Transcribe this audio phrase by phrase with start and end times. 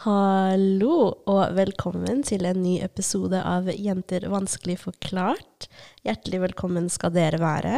[0.00, 5.66] Hallo, og velkommen til en ny episode av Jenter vanskelig forklart.
[6.08, 7.74] Hjertelig velkommen skal dere være.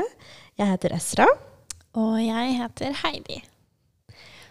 [0.55, 1.27] Jeg heter Esra.
[1.99, 3.41] Og jeg heter Heidi.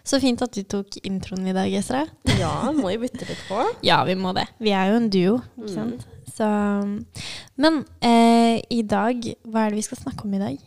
[0.04, 2.02] Så fint at du tok introen i dag, Esra.
[2.36, 3.64] Ja, må jo bytte litt på.
[3.88, 4.44] Ja, vi må det.
[4.60, 6.04] Vi er jo en duo, ikke sant.
[6.28, 6.50] Så,
[7.56, 10.60] men eh, i dag, hva er det vi skal snakke om i dag?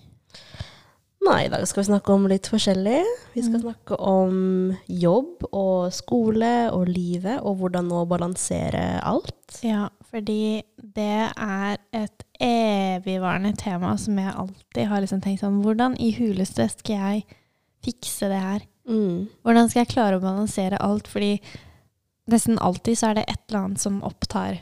[1.25, 2.99] Nei, i dag skal vi snakke om litt forskjellig.
[3.33, 9.57] Vi skal snakke om jobb og skole og livet, og hvordan å balansere alt.
[9.65, 15.95] Ja, fordi det er et evigvarende tema som jeg alltid har liksom tenkt sånn Hvordan
[16.03, 17.25] i huleste skal jeg
[17.85, 18.67] fikse det her?
[18.85, 19.25] Mm.
[19.45, 21.09] Hvordan skal jeg klare å balansere alt?
[21.09, 21.39] Fordi
[22.29, 24.59] nesten alltid så er det et eller annet som opptar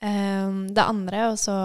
[0.00, 1.58] um, det andre, og så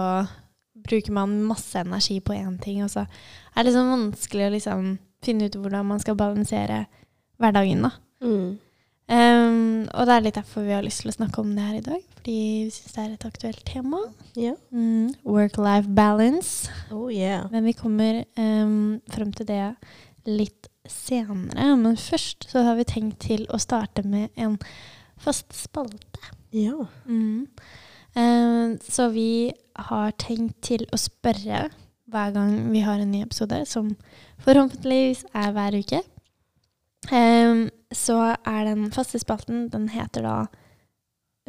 [0.86, 4.92] bruker man masse energi på én ting, og så er det liksom vanskelig å liksom
[5.22, 6.84] finne ut hvordan man skal balansere
[7.42, 7.92] hverdagen, da.
[8.22, 8.58] Mm.
[9.12, 11.78] Um, og det er litt derfor vi har lyst til å snakke om det her
[11.80, 14.00] i dag, fordi vi syns det er et aktuelt tema.
[14.38, 14.56] Yeah.
[14.70, 16.70] Mm, Work-life balance.
[16.94, 17.44] Oh yeah.
[17.52, 19.64] Men vi kommer um, frem til det
[20.28, 21.74] litt senere.
[21.76, 24.56] Men først så har vi tenkt til å starte med en
[25.22, 26.32] fast spalte.
[26.54, 26.86] Ja.
[27.06, 27.48] Mm.
[28.16, 29.52] Eh, så vi
[29.88, 31.68] har tenkt til å spørre
[32.12, 33.94] hver gang vi har en ny episode, som
[34.44, 36.02] forhåpentligvis er hver uke.
[37.10, 40.36] Eh, så er den faste spalten, den heter da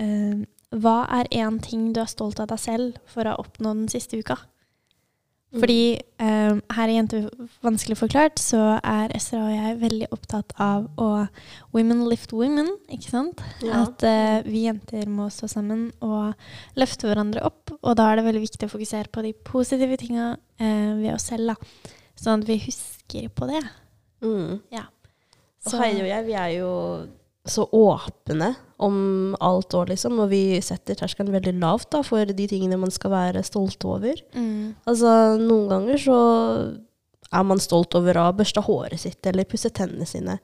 [0.02, 0.42] eh,
[0.74, 3.92] Hva er én ting du er stolt av deg selv for å ha oppnådd den
[3.94, 4.40] siste uka?
[5.54, 7.28] Fordi um, her i Jenter
[7.62, 11.10] vanskelig forklart så er Esra og jeg veldig opptatt av å
[11.76, 13.44] women lift women, ikke sant?
[13.62, 13.84] Ja.
[13.84, 16.34] At uh, vi jenter må stå sammen og
[16.80, 17.76] løfte hverandre opp.
[17.82, 21.30] Og da er det veldig viktig å fokusere på de positive tinga uh, ved oss
[21.30, 21.94] selv, da.
[22.18, 23.62] Sånn at vi husker på det.
[24.26, 24.62] Mm.
[24.74, 24.88] Ja.
[25.70, 26.72] Og Heidi og jeg, vi er jo
[27.46, 30.16] så åpne om alt òg, liksom.
[30.24, 34.20] Og vi setter terskelen veldig lavt da, for de tingene man skal være stolt over.
[34.36, 34.76] Mm.
[34.88, 36.20] Altså, noen ganger så
[37.34, 40.38] er man stolt over å børste håret sitt eller pusse tennene sine.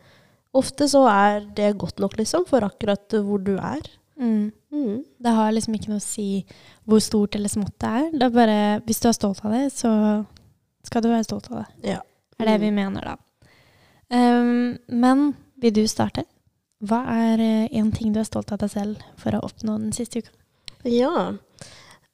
[0.57, 3.85] Ofte så er det godt nok, liksom, for akkurat hvor du er.
[4.19, 4.51] Mm.
[4.73, 5.03] Mm.
[5.23, 6.43] Det har liksom ikke noe å si
[6.89, 8.09] hvor stort eller smått det er.
[8.15, 9.91] Det er bare, hvis du er stolt av det, så
[10.87, 11.93] skal du være stolt av det.
[11.93, 12.01] Ja.
[12.39, 13.15] er det vi mener, da.
[14.09, 16.25] Um, men vil du starte?
[16.79, 17.41] Hva er
[17.75, 20.31] én ting du er stolt av deg selv for å oppnå den siste uka?
[20.87, 21.33] Ja.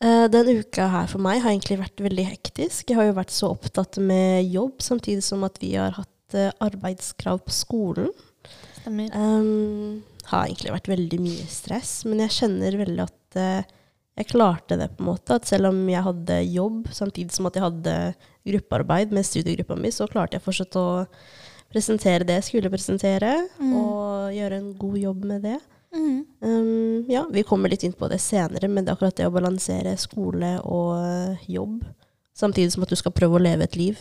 [0.01, 2.89] den uka her for meg har egentlig vært veldig hektisk.
[2.89, 6.49] Jeg har jo vært så opptatt med jobb, samtidig som at vi har hatt eh,
[6.65, 8.09] arbeidskrav på skolen.
[8.81, 9.13] Stemmer.
[9.13, 13.73] Um, har egentlig vært veldig mye stress, men jeg kjenner veldig at eh,
[14.15, 15.37] jeg klarte det på en måte.
[15.37, 17.95] At selv om jeg hadde jobb samtidig som at jeg hadde
[18.47, 20.87] gruppearbeid med studiegruppa mi, så klarte jeg fortsatt å
[21.71, 23.73] presentere det jeg skulle presentere, Mm.
[23.75, 25.59] og gjøre en god jobb med det.
[25.95, 26.25] Mm.
[26.41, 29.31] Um, ja, vi kommer litt inn på det senere, men det er akkurat det å
[29.31, 31.83] balansere skole og eh, jobb,
[32.35, 33.97] samtidig som at du skal prøve å leve et liv.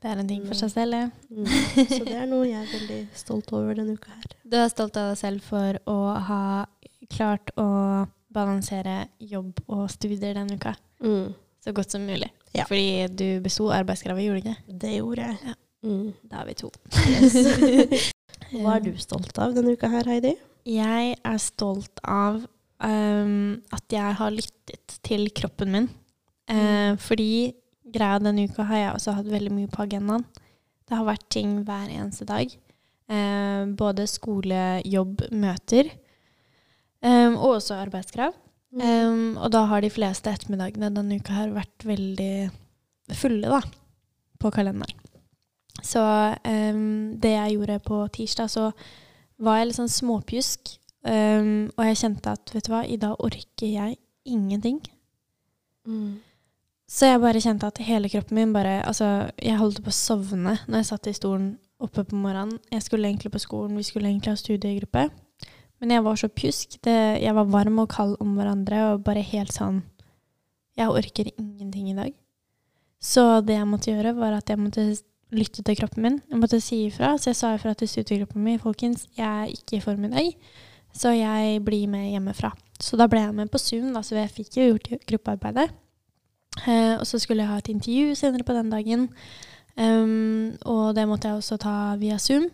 [0.00, 1.10] Det er en ting for seg selv, ja.
[1.30, 1.46] Mm.
[1.90, 4.24] Så det er noe jeg er veldig stolt over denne uka her.
[4.48, 6.42] Du er stolt av deg selv for å ha
[7.12, 11.34] klart å balansere jobb og studier denne uka Mm.
[11.64, 12.30] så godt som mulig.
[12.54, 12.64] Ja.
[12.64, 14.78] Fordi du besto arbeidskravet, gjorde du ikke?
[14.80, 15.38] Det gjorde jeg.
[15.46, 15.54] Ja.
[15.86, 16.12] Mm.
[16.28, 16.70] Da er vi to.
[18.60, 20.34] Hva er du stolt av denne uka her, Heidi?
[20.68, 22.42] Jeg er stolt av
[22.82, 25.88] um, at jeg har lyttet til kroppen min.
[26.50, 27.54] Eh, fordi
[27.94, 30.26] greia denne uka har jeg også hatt veldig mye på agendaen.
[30.84, 32.52] Det har vært ting hver eneste dag.
[33.10, 35.88] Uh, både skole, jobb, møter.
[37.00, 38.36] Um, og også arbeidskrav.
[38.78, 42.50] Ehm, og da har de fleste ettermiddagene denne uka her vært veldig
[43.18, 43.60] fulle, da,
[44.38, 44.99] på kalenderen.
[45.86, 48.70] Så um, det jeg gjorde på tirsdag, så
[49.40, 50.76] var jeg litt sånn småpjusk.
[51.00, 53.96] Um, og jeg kjente at vet du hva, i dag orker jeg
[54.28, 54.82] ingenting.
[55.88, 56.20] Mm.
[56.90, 60.56] Så jeg bare kjente at hele kroppen min bare Altså, jeg holdt på å sovne
[60.66, 62.58] når jeg satt i stolen oppe på morgenen.
[62.72, 65.06] Jeg skulle egentlig på skolen, vi skulle egentlig ha studiegruppe.
[65.80, 66.76] Men jeg var så pjusk.
[66.84, 69.82] Det, jeg var varm og kald om hverandre og bare helt sånn
[70.76, 72.12] Jeg orker ingenting i dag.
[73.00, 74.84] Så det jeg måtte gjøre, var at jeg måtte
[75.34, 76.18] lytte til kroppen min.
[76.30, 77.14] Jeg måtte si ifra.
[77.18, 80.32] Så jeg sa ifra til studiegruppen min folkens, jeg er ikke i form i dag,
[80.96, 82.50] så jeg blir med hjemmefra.
[82.80, 85.68] Så da ble jeg med på Zoom, da, så jeg fikk jo gjort gruppearbeidet.
[86.66, 89.06] Eh, og så skulle jeg ha et intervju senere på den dagen.
[89.76, 92.48] Um, og det måtte jeg også ta via Zoom.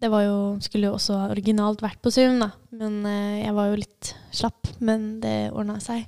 [0.00, 2.50] Det jo, skulle jo også originalt vært på Zoom, da.
[2.74, 4.72] Men eh, jeg var jo litt slapp.
[4.80, 6.06] Men det ordna seg.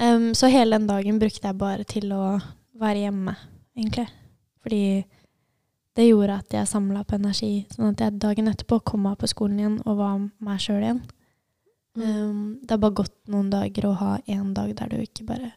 [0.00, 2.38] Um, så hele den dagen brukte jeg bare til å
[2.80, 3.36] være hjemme,
[3.76, 4.06] egentlig.
[4.64, 4.82] Fordi
[5.98, 9.28] det gjorde at jeg samla på energi, sånn at jeg dagen etterpå kom meg på
[9.30, 11.00] skolen igjen og var meg sjøl igjen.
[11.98, 15.50] Um, det har bare gått noen dager å ha én dag der du ikke bare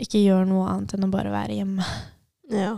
[0.00, 1.86] ikke gjør noe annet enn å bare være hjemme.
[2.50, 2.72] Ja.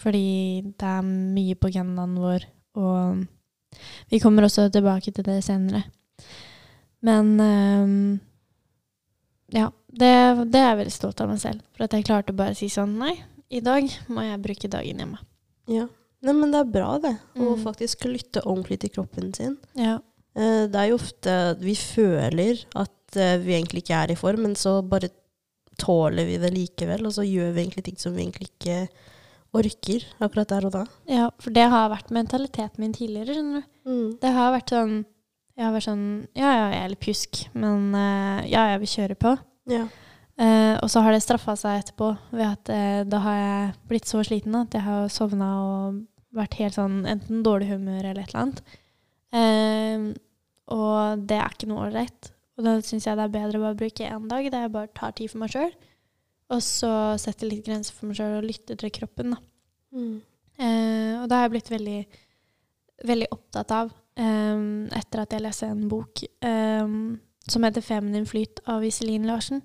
[0.00, 2.46] Fordi det er mye på agendaen vår,
[2.80, 3.26] og
[4.08, 5.82] vi kommer også tilbake til det senere.
[7.04, 8.20] Men um,
[9.52, 10.10] ja, det,
[10.52, 11.60] det er jeg veldig stolt av meg selv.
[11.74, 13.16] For at jeg klarte å bare si sånn Nei,
[13.50, 15.18] i dag må jeg bruke dagen hjemme.
[15.68, 15.88] ja.
[16.22, 17.14] Nei, men det er bra, det.
[17.34, 17.62] Å Mm.
[17.64, 19.54] faktisk lytte ordentlig til kroppen sin.
[19.74, 19.94] Ja.
[20.36, 24.42] Eh, Det er jo ofte vi føler at eh, vi egentlig ikke er i form,
[24.42, 25.08] men så bare
[25.78, 28.88] tåler vi det likevel, og så gjør vi egentlig ting som vi egentlig ikke
[29.56, 30.84] orker akkurat der og da.
[31.08, 34.18] ja, for det har vært mentaliteten min tidligere, skjønner du.
[34.20, 35.04] Det har vært sånn
[35.56, 36.04] Jeg har vært sånn
[36.36, 39.38] Ja, ja, jeg er litt pjusk, men eh, ja, jeg vil kjøre på.
[39.72, 39.88] Ja.
[40.40, 44.08] Eh, og så har det straffa seg etterpå ved at eh, da har jeg blitt
[44.08, 45.98] så sliten at jeg har sovna og
[46.36, 48.62] vært helt sånn enten dårlig humør eller et eller annet.
[49.36, 50.06] Eh,
[50.72, 52.30] og det er ikke noe ålreit.
[52.56, 54.92] Og da syns jeg det er bedre å bare bruke én dag der jeg bare
[54.96, 55.72] tar tid for meg sjøl.
[56.50, 59.34] Og så setter litt grenser for meg sjøl og lytter til kroppen.
[59.34, 59.40] Da.
[59.96, 60.14] Mm.
[60.60, 61.98] Eh, og da har jeg blitt veldig,
[63.10, 64.64] veldig opptatt av eh,
[65.00, 66.96] etter at jeg leste en bok eh,
[67.50, 69.62] som heter 'Feminin flyt' av Iselin Larsen.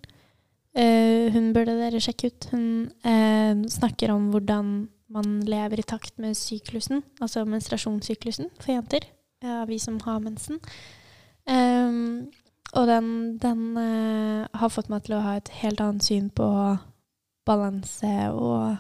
[0.76, 2.48] Eh, hun burde dere sjekke ut.
[2.52, 2.66] Hun
[3.08, 4.74] uh, snakker om hvordan
[5.16, 9.08] man lever i takt med syklusen, altså menstruasjonssyklusen for jenter.
[9.46, 10.60] Uh, vi som har mensen.
[11.48, 12.28] Um,
[12.76, 16.48] og den, den eh, har fått meg til å ha et helt annet syn på
[17.48, 18.76] balanse og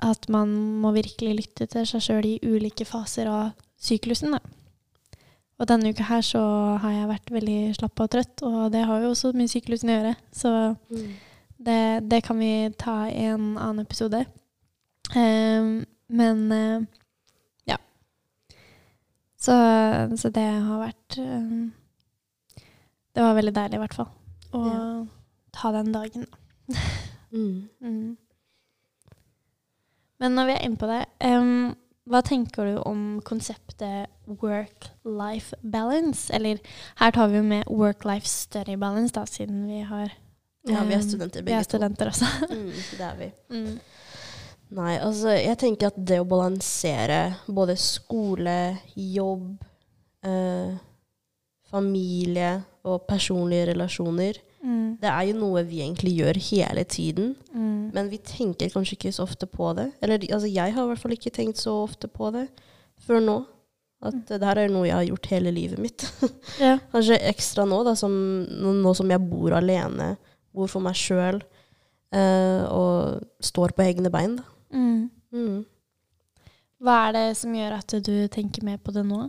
[0.00, 4.34] at man må virkelig lytte til seg sjøl i ulike faser av syklusen.
[4.34, 4.40] Da.
[5.60, 6.40] Og denne uka her så
[6.80, 9.96] har jeg vært veldig slapp og trøtt, og det har jo også med syklusen å
[9.98, 10.14] gjøre.
[10.32, 10.52] Så
[10.90, 11.10] Mm.
[11.66, 11.80] det,
[12.10, 14.22] det kan vi ta i en annen episode.
[15.14, 16.80] Ehm, men eh,
[17.68, 17.76] ja.
[19.36, 19.52] Så,
[20.16, 21.72] så det har vært ehm,
[23.14, 24.08] Det var veldig deilig, i hvert fall.
[24.54, 25.06] Å Ja.
[25.52, 26.26] ta den dagen.
[27.32, 27.68] Mm.
[27.80, 28.16] Mm.
[30.20, 31.74] Men når vi er inne på det, em,
[32.10, 34.10] hva tenker du om konseptet
[34.40, 36.26] work-life balance?
[36.34, 36.58] Eller
[37.00, 40.10] her tar vi jo med work-life study balance, da, siden vi har
[40.68, 42.12] Ja, vi er studenter studenter Vi er studenter to.
[42.12, 42.26] også.
[42.50, 43.30] Mm, det er vi.
[43.54, 43.80] Mm.
[44.70, 49.64] Nei, altså jeg tenker at det å balansere både skole, jobb,
[50.22, 50.76] eh,
[51.70, 52.52] familie
[52.84, 54.98] og personlige relasjoner, Mm.
[55.00, 57.30] det er jo noe vi egentlig gjør hele tiden.
[57.54, 57.90] Mm.
[57.94, 59.86] Men vi tenker kanskje ikke så ofte på det.
[60.02, 62.48] Eller altså, jeg har i hvert fall ikke tenkt så ofte på det
[63.06, 63.38] før nå.
[64.02, 64.20] At Mm.
[64.28, 66.04] det her er noe jeg har gjort hele livet mitt.
[66.60, 66.78] Ja.
[66.92, 68.12] Kanskje ekstra nå, da, som,
[68.48, 70.14] nå, som jeg bor alene,
[70.52, 71.40] bor for meg sjøl
[72.12, 74.36] eh, og står på egne bein.
[74.40, 74.44] Da.
[74.72, 75.10] Mm.
[75.32, 75.58] Mm.
[76.80, 79.28] Hva er det som gjør at du tenker mer på det nå?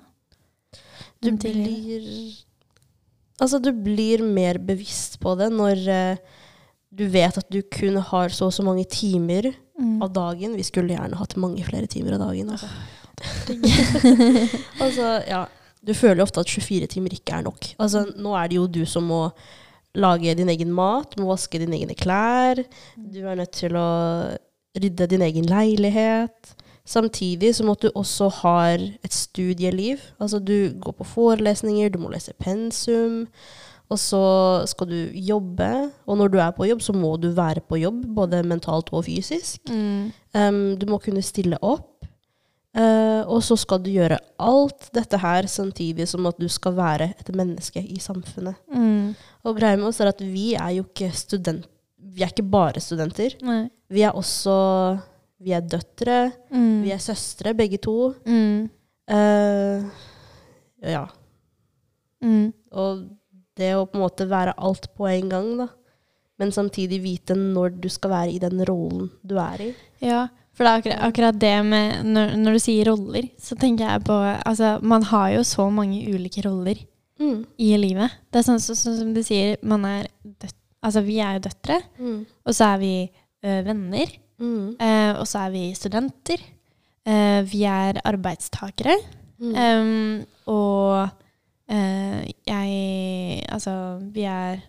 [1.21, 2.07] Du blir
[3.41, 6.17] Altså, du blir mer bevisst på det når eh,
[6.91, 9.49] du vet at du kun har så og så mange timer
[9.81, 10.01] Mm.
[10.03, 10.55] av dagen.
[10.55, 12.51] Vi skulle gjerne hatt mange flere timer av dagen.
[12.53, 12.67] Altså.
[14.83, 15.45] altså, ja.
[15.81, 17.71] Du føler ofte at 24 timer ikke er nok.
[17.81, 19.23] Altså, nå er det jo du som må
[19.97, 22.61] lage din egen mat, du må vaske dine egne klær.
[22.95, 23.87] Du er nødt til å
[24.77, 26.53] rydde din egen leilighet.
[26.87, 30.01] Samtidig så måtte du også ha et studieliv.
[30.19, 33.27] Altså du går på forelesninger, du må lese pensum.
[33.91, 34.23] Og så
[34.71, 35.69] skal du jobbe.
[36.07, 39.05] Og når du er på jobb, så må du være på jobb, både mentalt og
[39.05, 39.67] fysisk.
[39.69, 40.11] Mm.
[40.33, 41.89] Um, du må kunne stille opp.
[42.71, 47.09] Uh, og så skal du gjøre alt dette her samtidig som at du skal være
[47.19, 48.55] et menneske i samfunnet.
[48.71, 49.11] Mm.
[49.43, 51.67] Og greia med oss er at vi er jo ikke student...
[52.11, 53.35] Vi er ikke bare studenter.
[53.45, 53.65] Nei.
[53.91, 54.55] Vi er også
[55.41, 56.31] Vi er døtre.
[56.53, 56.83] Mm.
[56.85, 58.13] Vi er søstre, begge to.
[58.27, 58.69] Mm.
[59.11, 59.85] Uh,
[60.85, 61.05] ja.
[62.23, 62.51] Mm.
[62.77, 63.05] Og
[63.57, 65.67] det å på en måte være alt på en gang, da.
[66.41, 69.71] Men samtidig vite når du skal være i den rollen du er i.
[70.01, 70.23] Ja,
[70.57, 74.03] for det er akkurat, akkurat det med når, når du sier roller, så tenker jeg
[74.07, 76.87] på Altså, man har jo så mange ulike roller
[77.21, 77.43] Mm.
[77.61, 78.09] i livet.
[78.33, 80.55] Det er sånn, så, sånn som du sier, man er døtt...
[80.81, 82.23] Altså, vi er jo døtre, Mm.
[82.49, 82.93] og så er vi
[83.45, 84.75] ø, venner, Mm.
[84.81, 86.41] eh, og så er vi studenter.
[87.05, 88.95] Eh, vi er arbeidstakere.
[89.41, 89.55] Mm.
[89.57, 91.09] Um, og
[91.69, 93.73] eh, jeg Altså,
[94.13, 94.59] vi er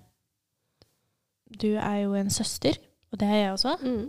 [1.60, 2.78] Du er jo en søster,
[3.12, 3.74] og det er jeg også.
[3.82, 4.06] Mm.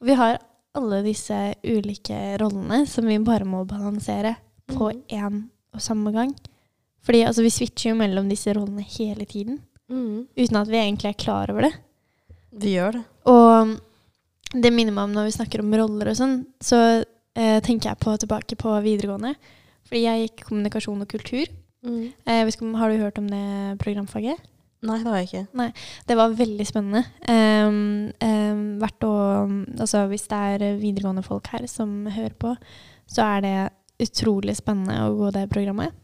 [0.00, 0.38] Og vi har
[0.74, 4.36] alle disse ulike rollene som vi bare må balansere
[4.70, 5.40] på én
[5.74, 6.34] og samme gang.
[7.04, 10.26] Fordi altså, vi switcher jo mellom disse rollene hele tiden, Mm.
[10.38, 11.74] uten at vi egentlig er klar over det.
[12.56, 13.02] Vi gjør det.
[13.28, 13.74] Og
[14.54, 18.02] det minner meg om når vi snakker om roller og sånn, så eh, tenker jeg
[18.02, 19.34] på tilbake på videregående.
[19.88, 21.50] Fordi jeg gikk kommunikasjon og kultur.
[21.84, 22.12] Mm.
[22.24, 23.44] Eh, om, har du hørt om det
[23.82, 24.40] programfaget?
[24.84, 25.46] Nei, det har jeg ikke.
[25.56, 25.70] Nei,
[26.08, 27.04] Det var veldig spennende.
[27.24, 29.12] Um, um, å
[29.80, 32.52] Altså hvis det er videregående folk her som hører på,
[33.08, 33.56] så er det
[34.04, 35.94] utrolig spennende å gå det programmet.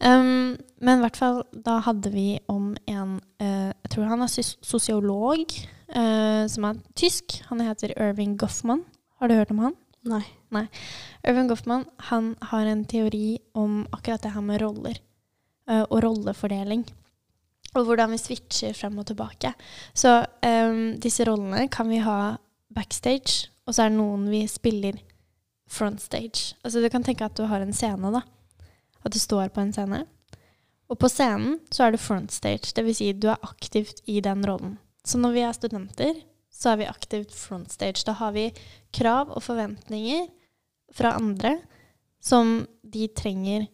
[0.00, 4.32] Um, men i hvert fall, da hadde vi om en uh, Jeg tror han er
[4.32, 5.54] sosiolog
[5.94, 7.40] uh, som er tysk.
[7.50, 8.84] Han heter Irving Goffman.
[9.20, 9.76] Har du hørt om han?
[10.06, 10.24] Nei.
[11.26, 15.00] Irving Goffman han har en teori om akkurat det her med roller
[15.70, 16.86] uh, og rollefordeling.
[17.76, 19.52] Og hvordan vi switcher frem og tilbake.
[19.92, 22.36] Så um, disse rollene kan vi ha
[22.72, 25.00] backstage, og så er det noen vi spiller
[25.70, 26.54] frontstage.
[26.64, 28.22] Altså du kan tenke at du har en scene, da.
[29.06, 30.02] At du står på en scene.
[30.90, 32.98] Og på scenen så er du frontstage, dvs.
[32.98, 34.76] Si du er aktivt i den rollen.
[35.06, 36.18] Så når vi er studenter,
[36.50, 38.04] så er vi aktivt frontstage.
[38.06, 38.48] Da har vi
[38.94, 40.26] krav og forventninger
[40.94, 41.56] fra andre
[42.22, 43.66] som de trenger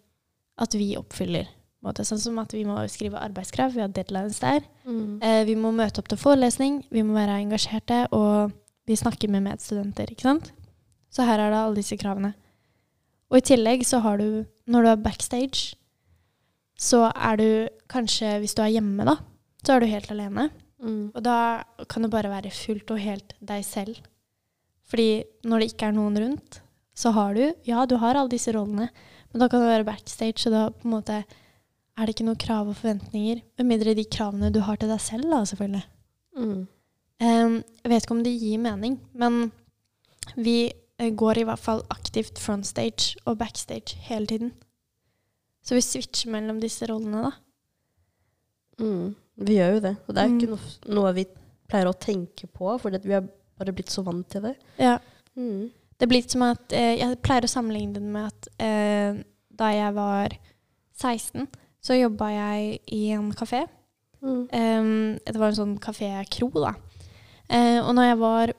[0.60, 1.48] at vi oppfyller.
[1.82, 4.62] Sånn som at vi må skrive arbeidskrav, vi har deadlines der.
[4.86, 5.18] Mm.
[5.18, 8.52] Eh, vi må møte opp til forelesning, vi må være engasjerte, og
[8.86, 10.12] vi snakker med medstudenter.
[10.12, 10.52] ikke sant?
[11.10, 12.34] Så her er det alle disse kravene.
[13.32, 15.76] Og i tillegg så har du, når du er backstage,
[16.78, 17.48] så er du
[17.92, 19.18] kanskje, hvis du er hjemme, da,
[19.62, 20.48] så er du helt alene.
[20.82, 21.12] Mm.
[21.14, 24.00] Og da kan du bare være fullt og helt deg selv.
[24.90, 26.58] Fordi når det ikke er noen rundt,
[26.94, 28.90] så har du Ja, du har alle disse rollene,
[29.32, 32.40] men da kan du være backstage, og da på en måte er det ikke noen
[32.40, 33.40] krav og forventninger.
[33.58, 35.84] Med mindre de kravene du har til deg selv, da, selvfølgelig.
[36.36, 36.60] Mm.
[37.22, 39.52] Um, jeg vet ikke om det gir mening, men
[40.36, 40.72] vi
[41.10, 44.52] går i hvert fall aktivt frontstage og backstage hele tiden.
[45.64, 47.32] Så vi switcher mellom disse rollene, da.
[48.82, 49.14] Mm.
[49.46, 49.96] Vi gjør jo det.
[50.08, 50.40] Og det er jo Mm.
[50.40, 51.24] ikke noe, noe vi
[51.68, 53.24] pleier å tenke på, fordi vi har
[53.58, 54.56] bare blitt så vant til det.
[54.78, 54.98] Ja.
[55.36, 55.70] Mm.
[55.98, 59.94] Det blir som at eh, Jeg pleier å sammenligne det med at eh, da jeg
[59.94, 60.28] var
[60.98, 61.46] 16,
[61.82, 63.66] så jobba jeg i en kafé.
[64.22, 64.48] Mm.
[64.52, 66.74] Um, det var en sånn kafé-kro, da.
[67.50, 68.52] Eh, og når jeg var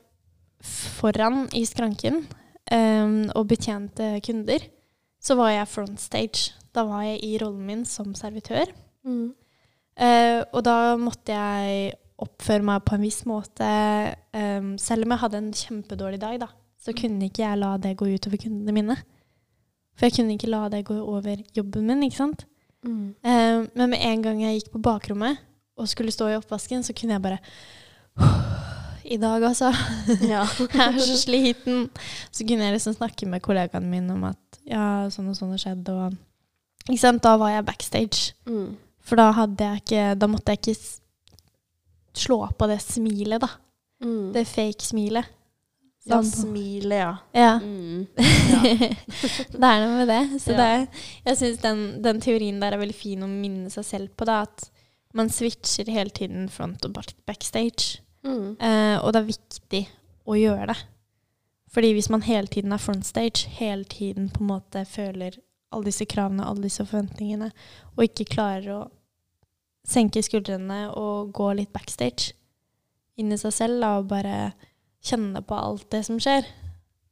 [0.64, 2.24] foran i skranken
[2.72, 4.66] um, og betjente kunder,
[5.24, 6.54] så var jeg frontstage.
[6.74, 8.72] Da var jeg i rollen min som servitør.
[9.06, 9.34] Mm.
[9.94, 11.94] Uh, og da måtte jeg
[12.24, 13.68] oppføre meg på en viss måte.
[14.34, 17.98] Um, selv om jeg hadde en kjempedårlig dag, da, så kunne ikke jeg la det
[18.00, 18.98] gå utover kundene mine.
[19.94, 22.48] For jeg kunne ikke la det gå over jobben min, ikke sant.
[22.84, 23.14] Mm.
[23.24, 25.40] Eh, men med en gang jeg gikk på bakrommet
[25.80, 27.40] og skulle stå i oppvasken, så kunne jeg bare
[29.06, 29.72] I dag, altså.
[30.34, 30.46] Ja.
[30.74, 31.90] Jeg er så sliten.
[32.32, 35.60] Så kunne jeg liksom snakke med kollegaene mine om at ja, sånn og sånn har
[35.60, 35.90] skjedd.
[35.92, 36.16] Og,
[36.88, 37.24] ikke sant?
[37.26, 38.34] Da var jeg backstage.
[38.48, 38.78] Mm.
[39.04, 40.78] For da hadde jeg ikke Da måtte jeg ikke
[42.24, 43.50] slå på det smilet, da.
[44.04, 44.32] Mm.
[44.36, 45.26] Det fake-smilet.
[46.06, 46.30] ja, Sånn.
[46.32, 47.12] smilet, ja.
[47.34, 47.54] Ja.
[47.64, 48.08] Mm.
[49.56, 50.22] det er noe med det.
[50.44, 50.60] Så Ja.
[50.60, 54.28] det, jeg syns den, den teorien der er veldig fin å minne seg selv på.
[54.30, 54.70] Da, at
[55.14, 58.00] man switcher hele tiden front og back- backstage.
[58.24, 58.56] Mm.
[58.60, 59.84] Eh, og det er viktig
[60.26, 60.80] å gjøre det.
[61.74, 65.40] Fordi hvis man hele tiden er frontstage, hele tiden på en måte føler
[65.74, 67.50] alle disse kravene, alle disse forventningene,
[67.96, 68.82] og ikke klarer å
[69.88, 72.36] senke skuldrene og gå litt backstage
[73.20, 74.54] inn i seg selv da, og bare
[75.04, 76.46] kjenne på alt det som skjer,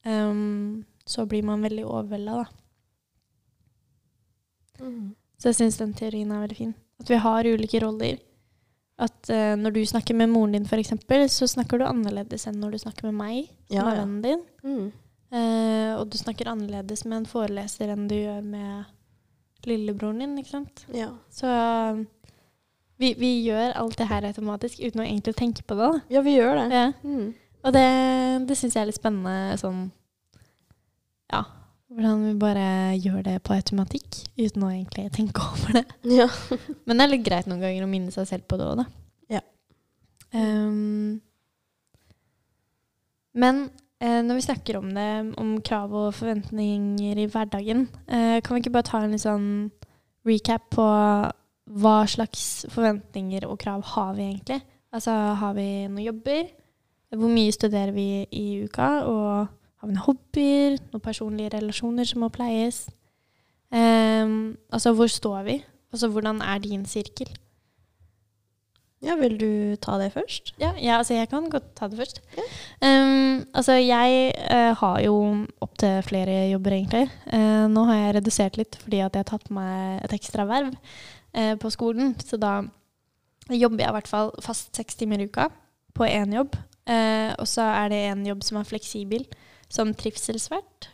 [0.06, 2.46] um, så blir man veldig overvelda, da.
[4.82, 5.12] Mm.
[5.41, 6.74] Så jeg syns den teorien er veldig fin.
[7.01, 8.22] At vi har ulike roller.
[9.01, 10.93] At uh, når du snakker med moren din, f.eks.,
[11.34, 14.01] så snakker du annerledes enn når du snakker med meg, som Ja, er ja.
[14.03, 14.43] vennen din.
[14.63, 14.91] Mm.
[15.31, 18.89] Uh, og du snakker annerledes med en foreleser enn du gjør med
[19.65, 20.84] lillebroren din, ikke sant.
[20.93, 21.08] Ja.
[21.34, 22.01] Så uh,
[23.01, 25.88] vi, vi gjør alt det her automatisk uten å egentlig tenke på det.
[25.96, 26.01] Da.
[26.17, 26.67] ja, vi gjør det.
[26.75, 26.86] Ja.
[27.01, 27.31] Mm.
[27.62, 27.88] Og det,
[28.50, 29.88] det syns jeg er litt spennende sånn
[31.31, 31.43] Ja.
[31.92, 35.86] Hvordan vi bare gjør det på automatikk uten å egentlig tenke over det.
[36.08, 36.30] Ja.
[36.88, 38.86] Men det er litt greit noen ganger å minne seg selv på det òg, da.
[39.38, 39.44] Ja.
[40.32, 41.20] Um,
[43.36, 43.66] men
[44.00, 48.64] eh, når vi snakker om det, om krav og forventninger i hverdagen, eh, kan vi
[48.64, 49.52] ikke bare ta en litt sånn
[50.28, 50.88] recap på
[51.82, 54.60] hva slags forventninger og krav har vi egentlig?
[54.92, 56.50] Altså, har vi noen jobber?
[57.16, 58.90] Hvor mye studerer vi i uka?
[59.08, 60.80] Og har vi noen hobbyer?
[60.94, 62.86] Noen personlige relasjoner som må pleies?
[63.74, 65.62] Um, altså, hvor står vi?
[65.92, 67.32] Altså, hvordan er din sirkel?
[69.02, 70.54] ja, vil du ta det først?
[70.62, 72.22] Ja, ja altså jeg kan godt ta det først.
[72.82, 75.16] Um, altså jeg uh, har jo
[75.62, 77.08] opptil flere jobber, egentlig.
[77.34, 80.46] Uh, nå har jeg redusert litt fordi at jeg har tatt på meg et ekstra
[80.50, 82.14] verv uh, på skolen.
[82.22, 82.60] Så da
[83.50, 85.50] jobber jeg i hvert fall fast seks timer i uka
[85.98, 86.54] på én jobb.
[86.92, 89.22] Og så er det en jobb som er fleksibel,
[89.72, 90.90] som trivselsvert.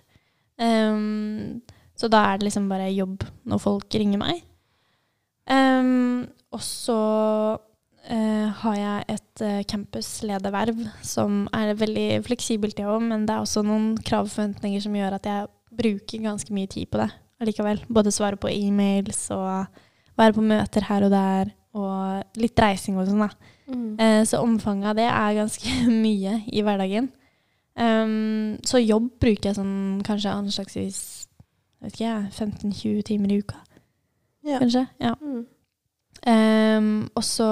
[0.58, 1.62] Um,
[1.98, 4.44] så da er det liksom bare jobb når folk ringer meg.
[5.50, 6.98] Um, og så
[7.58, 13.46] uh, har jeg et uh, campuslederverv som er veldig fleksibelt, jeg òg, men det er
[13.46, 17.10] også noen krav og forventninger som gjør at jeg bruker ganske mye tid på det
[17.42, 17.84] allikevel.
[17.94, 19.66] Både svare på e-mails og
[20.18, 23.54] være på møter her og der, og litt reising og sånn, da.
[23.68, 23.88] Mm.
[24.00, 27.12] Uh, så omfanget av det er ganske mye i hverdagen.
[27.78, 31.00] Um, så jobb bruker jeg sånn kanskje anslagsvis
[31.84, 33.60] vet ikke jeg, 15-20 timer i uka,
[34.48, 34.58] Ja.
[34.64, 34.88] kanskje.
[35.04, 35.14] Ja.
[35.22, 35.46] Mm.
[36.28, 37.50] Um, og så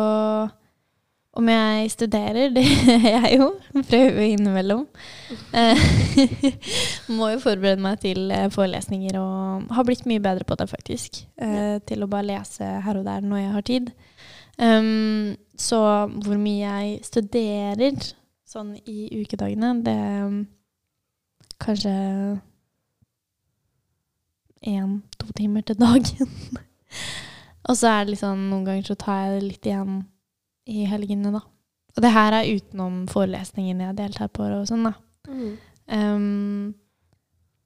[1.35, 3.47] om jeg studerer, det gjør jeg jo.
[3.75, 4.85] Prøver innimellom.
[5.51, 5.81] Eh,
[7.17, 11.25] må jo forberede meg til eh, forelesninger og har blitt mye bedre på det, faktisk.
[11.35, 11.77] Ja.
[11.83, 13.91] til å bare lese her og der når jeg har tid.
[14.55, 15.81] Um, så
[16.23, 17.99] hvor mye jeg studerer
[18.55, 20.35] sånn i ukedagene, det er
[21.61, 21.95] kanskje
[24.65, 26.31] én-to timer til dagen.
[27.69, 29.99] og så er det liksom noen ganger så tar jeg det litt igjen
[30.65, 31.43] i helgene, da.
[31.95, 34.95] Og det her er utenom forelesningene jeg deltar på og sånn, da.
[35.29, 35.53] Mm.
[35.85, 36.73] Um,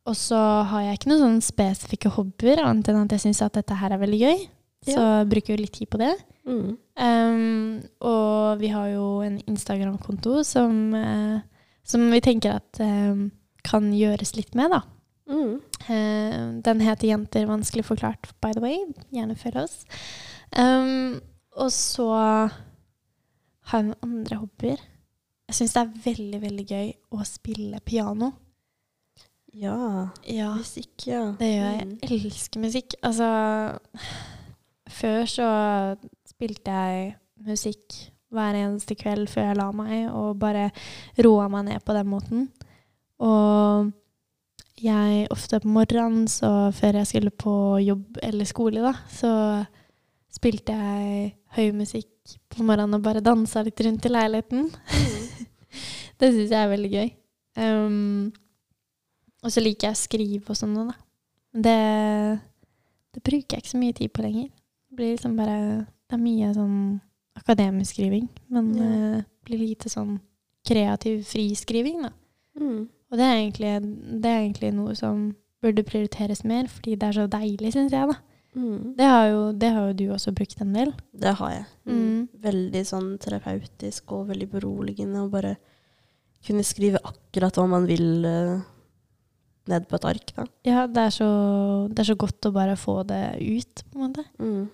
[0.10, 3.58] og så har jeg ikke noen sånne spesifikke hobbyer, annet enn at jeg syns at
[3.58, 4.44] dette her er veldig gøy.
[4.90, 6.14] Så bruker jo litt tid på det.
[6.50, 6.78] Mm.
[7.00, 11.40] Um, og vi har jo en Instagram-konto som, uh,
[11.86, 13.28] som vi tenker at eh,
[13.66, 14.82] kan gjøres litt med, da.
[15.30, 15.60] Mm.
[15.86, 18.82] Uh, den heter 'Jenter vanskelig forklart', by the way.
[19.14, 19.86] Gjerne følg oss.
[20.58, 21.22] Um,
[21.54, 22.10] og så
[23.70, 24.82] har jeg noen andre hobbyer.
[25.50, 28.32] Jeg syns det er veldig, veldig gøy å spille piano.
[29.54, 30.10] Ja.
[30.30, 31.34] Ja, Musikk, ja.
[31.40, 31.86] det gjør jeg.
[31.88, 31.96] Mm.
[32.04, 32.96] Jeg elsker musikk.
[33.02, 33.30] Altså
[34.90, 35.48] Før så
[36.40, 37.96] spilte jeg musikk
[38.32, 40.70] hver eneste kveld før jeg la meg, og bare
[41.26, 42.46] roa meg ned på den måten.
[43.20, 43.90] Og
[44.80, 47.54] jeg ofte på morgenen, så før jeg skulle på
[47.84, 49.32] jobb eller skole, da, så
[50.32, 54.70] spilte jeg høy musikk på morgenen og bare dansa litt rundt i leiligheten.
[56.22, 57.14] det syns jeg er veldig gøy.
[57.60, 58.32] Um,
[59.44, 60.96] og så liker jeg å skrive og sånn da.
[61.52, 61.80] Det,
[63.18, 64.52] det bruker jeg ikke så mye tid på lenger.
[64.88, 65.58] Det blir liksom bare
[66.10, 66.80] Det er mye sånn
[67.40, 68.88] akademisk skriving, men Ja.
[69.20, 70.20] uh, blir lite sånn
[70.68, 72.10] kreativ friskriving, da.
[72.60, 72.90] Mm.
[73.10, 77.16] Og det er, egentlig, det er egentlig noe som burde prioriteres mer, fordi det er
[77.18, 78.18] så deilig, syns jeg, da.
[78.56, 78.96] Mm.
[78.98, 80.94] Det har, jo, det har jo du også brukt en del.
[81.14, 81.66] Det har jeg.
[81.86, 82.00] Mm.
[82.00, 82.24] Mm.
[82.46, 85.56] Veldig sånn terapeutisk og veldig beroligende å bare
[86.46, 88.62] kunne skrive akkurat hva man vil uh,
[89.70, 90.34] ned på et ark.
[90.36, 90.48] Da.
[90.68, 91.30] Ja, det er, så,
[91.92, 94.26] det er så godt å bare få det ut, på en måte.
[94.42, 94.68] Mm.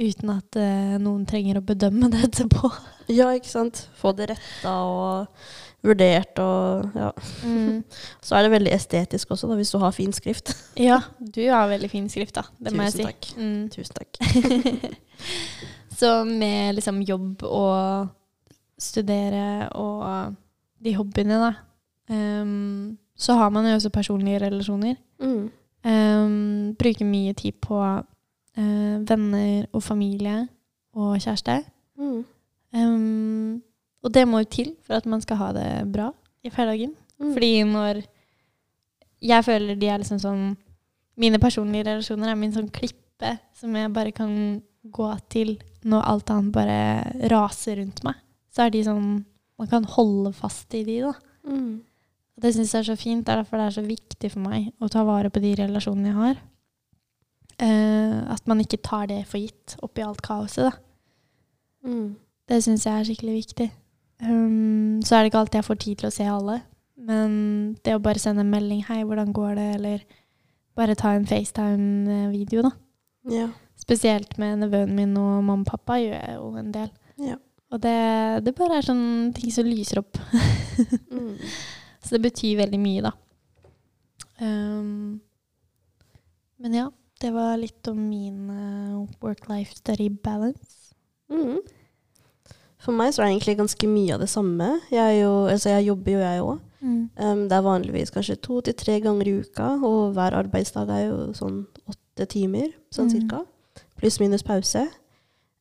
[0.00, 2.72] Uten at eh, noen trenger å bedømme det etterpå.
[3.12, 3.80] Ja, ikke sant.
[3.98, 5.40] Få det retta og
[5.84, 7.08] vurdert og ja.
[7.44, 7.82] Mm.
[8.24, 10.54] Så er det veldig estetisk også, da, hvis du har fin skrift.
[10.88, 12.46] Ja, du har veldig fin skrift, da.
[12.62, 13.02] Det må jeg si.
[13.02, 13.28] Tusen takk.
[13.36, 13.64] Mm.
[13.74, 14.92] Tusen takk.
[15.98, 18.08] Så med liksom jobb og
[18.80, 20.38] studere og
[20.82, 21.52] de hobbyene, da,
[22.10, 24.96] um, så har man jo også personlige relasjoner.
[25.22, 25.44] Mm.
[25.82, 27.78] Um, bruker mye tid på
[28.56, 30.46] eh, venner og familie
[30.92, 31.62] og kjæreste.
[31.98, 32.24] Mm.
[32.72, 33.62] Um,
[34.02, 36.10] og det må jo til for at man skal ha det bra
[36.42, 36.94] i hverdagen.
[37.20, 37.32] Mm.
[37.32, 38.02] Fordi når
[39.22, 40.56] Jeg føler de er liksom sånn
[41.14, 45.52] Mine personlige relasjoner er min sånn klippe som jeg bare kan gå til
[45.86, 46.78] når alt annet bare
[47.30, 48.16] raser rundt meg.
[48.50, 49.24] Så er de sånn
[49.60, 51.12] Man kan holde fast i de, da.
[51.46, 51.82] Mm.
[52.34, 53.26] Og det syns jeg er så fint.
[53.26, 56.08] Det er derfor det er så viktig for meg å ta vare på de relasjonene
[56.08, 56.40] jeg har.
[57.60, 60.72] Eh, at man ikke tar det for gitt oppi alt kaoset, da.
[61.84, 62.14] Mm.
[62.48, 63.68] Det syns jeg er skikkelig viktig.
[64.22, 66.60] Um, så er det ikke alltid jeg får tid til å se alle.
[67.02, 67.32] Men
[67.82, 70.04] det å bare sende en melding 'Hei, hvordan går det?' eller
[70.76, 72.70] bare ta en FaceTime-video, da.
[73.30, 73.48] Ja.
[73.76, 76.90] Spesielt med nevøen min og mamma og pappa gjør jeg jo en del.
[77.18, 77.36] Ja.
[77.72, 80.18] Og det, det bare er sånne ting som lyser opp.
[81.12, 81.36] Mm.
[82.02, 83.10] Så det betyr veldig mye, da.
[84.40, 85.20] Um,
[86.58, 86.86] men ja,
[87.22, 90.92] det var litt om min uh, work-life study balance.
[91.30, 91.60] Mm.
[92.82, 94.68] For meg så er det egentlig ganske mye av det samme.
[94.90, 96.60] Jeg, jo, altså jeg jobber jo, jeg òg.
[96.82, 101.04] Um, det er vanligvis kanskje to til tre ganger i uka, og hver arbeidsdag er
[101.06, 103.12] jo sånn åtte timer, sånn Mm.
[103.14, 103.44] cirka.
[104.00, 104.82] Pluss minus pause.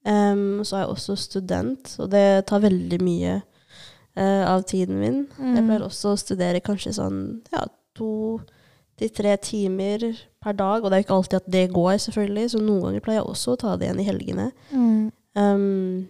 [0.03, 3.35] Um, så er jeg også student, og det tar veldig mye
[4.17, 5.27] uh, av tiden min.
[5.37, 5.67] Jeg Mm.
[5.69, 7.19] pleier også å studere kanskje sånn
[7.53, 8.41] ja, to
[9.01, 9.99] til tre timer
[10.41, 13.03] per dag, og det er jo ikke alltid at det går, selvfølgelig, så noen ganger
[13.05, 14.47] pleier jeg også å ta det igjen i helgene.
[14.71, 15.03] Mm.
[15.37, 16.07] Um,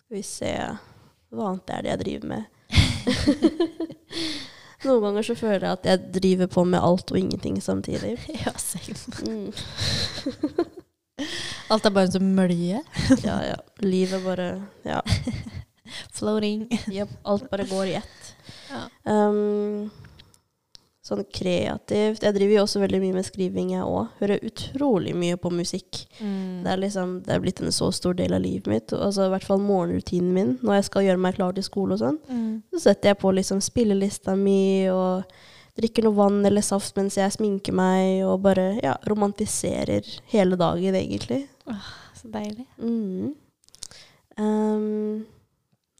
[0.00, 0.52] skal vi se
[1.30, 2.42] Hva annet er det jeg driver med?
[4.80, 8.14] Noen ganger så føler jeg at jeg driver på med alt og ingenting samtidig.
[8.40, 8.52] Ja.
[9.28, 9.50] Mm.
[11.70, 12.80] Alt er bare en sånn mølje.
[13.20, 13.56] Ja, ja.
[13.84, 14.46] Livet bare
[14.88, 15.02] Ja.
[16.14, 16.64] Floating.
[16.88, 18.30] Yep, alt bare går i ett.
[18.70, 18.82] Ja.
[19.04, 19.90] Um,
[21.10, 24.08] sånn kreativt Jeg driver jo også veldig mye med skriving, jeg òg.
[24.22, 26.04] Hører utrolig mye på musikk.
[26.22, 26.62] Mm.
[26.64, 28.94] Det er liksom, det er blitt en så stor del av livet mitt.
[28.96, 30.52] Altså I hvert fall morgenrutinen min.
[30.62, 32.62] Når jeg skal gjøre meg klar til skole og sånn, Mm.
[32.72, 35.24] så setter jeg på liksom spillelista mi og
[35.80, 40.94] drikker noe vann eller saft mens jeg sminker meg, og bare ja, romantiserer hele dagen,
[40.94, 41.46] egentlig.
[41.70, 42.66] Åh, Så deilig.
[42.82, 43.34] Mm.
[44.38, 45.26] Um,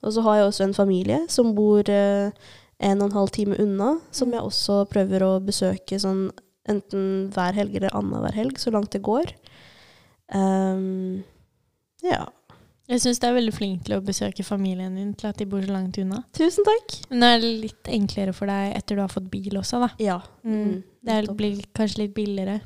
[0.02, 2.30] og så har jeg også en familie som bor eh,
[2.80, 4.34] en og en halv time unna, som Mm.
[4.38, 6.30] jeg også prøver å besøke sånn
[6.68, 9.32] enten hver helg eller annenhver helg, så langt det går.
[10.32, 11.24] Um,
[12.02, 12.26] ja.
[12.90, 15.62] Jeg syns du er veldig flink til å besøke familien din til at de bor
[15.62, 16.24] så langt unna.
[16.34, 16.96] Tusen takk.
[17.10, 19.90] Men det er litt enklere for deg etter du har fått bil også, da.
[20.02, 20.18] Ja.
[20.42, 20.82] Mm.
[21.06, 22.58] Det er, blir kanskje litt billigere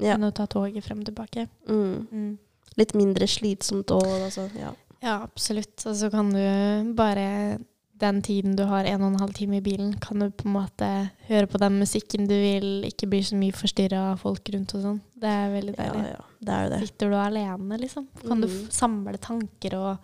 [0.00, 0.14] ja.
[0.18, 1.46] enn å ta toget frem og tilbake.
[1.70, 1.96] Mm.
[2.12, 2.30] Mm.
[2.76, 4.50] Litt mindre slitsomt òg, altså.
[4.58, 4.74] Ja.
[5.00, 5.80] Ja, absolutt.
[5.88, 7.58] Og så kan du bare
[8.00, 10.54] den tiden du har en og en halv time i bilen, kan du på en
[10.56, 10.88] måte
[11.28, 14.82] høre på den musikken du vil, ikke bli så mye forstyrra av folk rundt og
[14.86, 15.00] sånn.
[15.20, 16.04] Det er veldig deilig.
[16.14, 16.24] ja.
[16.40, 16.80] Det er det.
[16.88, 18.70] Sitter du alene, liksom, kan du Mhm.
[18.72, 19.98] samle tanker og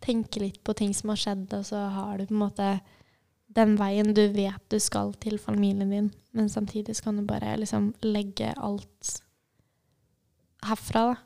[0.00, 2.80] tenke litt på ting som har skjedd, og så har du på en måte
[3.54, 7.56] den veien du vet du skal til familien din, men samtidig så kan du bare
[7.58, 9.20] liksom legge alt
[10.62, 11.16] herfra, da.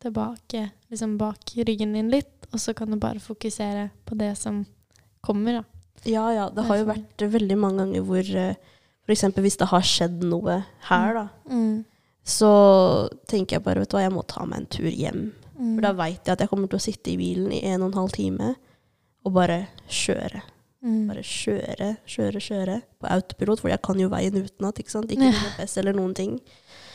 [0.00, 4.64] Tilbake, liksom bak ryggen din litt, og så kan du bare fokusere på det som
[5.24, 5.64] kommer, da.
[6.08, 6.48] Ja, ja.
[6.54, 8.28] Det har jo vært veldig mange ganger hvor
[9.08, 9.22] f.eks.
[9.42, 11.84] hvis det har skjedd noe her, da, Mm.
[12.24, 15.32] så tenker jeg bare vet du hva, jeg må ta meg en tur hjem.
[15.58, 15.74] Mm.
[15.74, 17.90] For da veit jeg at jeg kommer til å sitte i bilen i en og
[17.92, 18.54] en halv time
[19.26, 20.42] og bare kjøre.
[20.84, 21.08] Mm.
[21.08, 24.78] Bare kjøre, kjøre, kjøre på autopilot, for jeg kan jo veien utenat.
[24.78, 25.10] Ikke sant?
[25.10, 25.32] Ikke Ja.
[25.32, 26.38] GPS eller noen ting.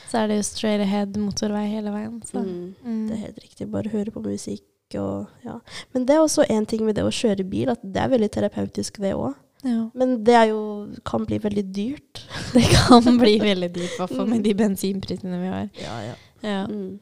[0.09, 2.21] Så er det jo straight ahead motorvei hele veien.
[2.23, 2.39] Så.
[2.39, 2.75] Mm.
[2.85, 3.07] Mm.
[3.09, 3.71] Det er helt riktig.
[3.71, 4.63] Bare høre på musikk
[5.01, 5.59] og ja.
[5.93, 8.29] Men det er også en ting med det å kjøre bil, at det er veldig
[8.33, 9.33] terapeutisk, det òg.
[9.63, 9.89] Ja.
[9.95, 10.59] Men det jo,
[11.07, 12.25] kan bli veldig dyrt.
[12.53, 15.69] Det kan bli veldig dyrt, i hvert fall med de bensinprisene vi har.
[15.79, 16.17] Ja, ja.
[16.43, 16.65] Ja.
[16.67, 16.99] Mm.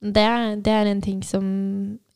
[0.00, 0.28] Det,
[0.64, 1.44] det er en ting som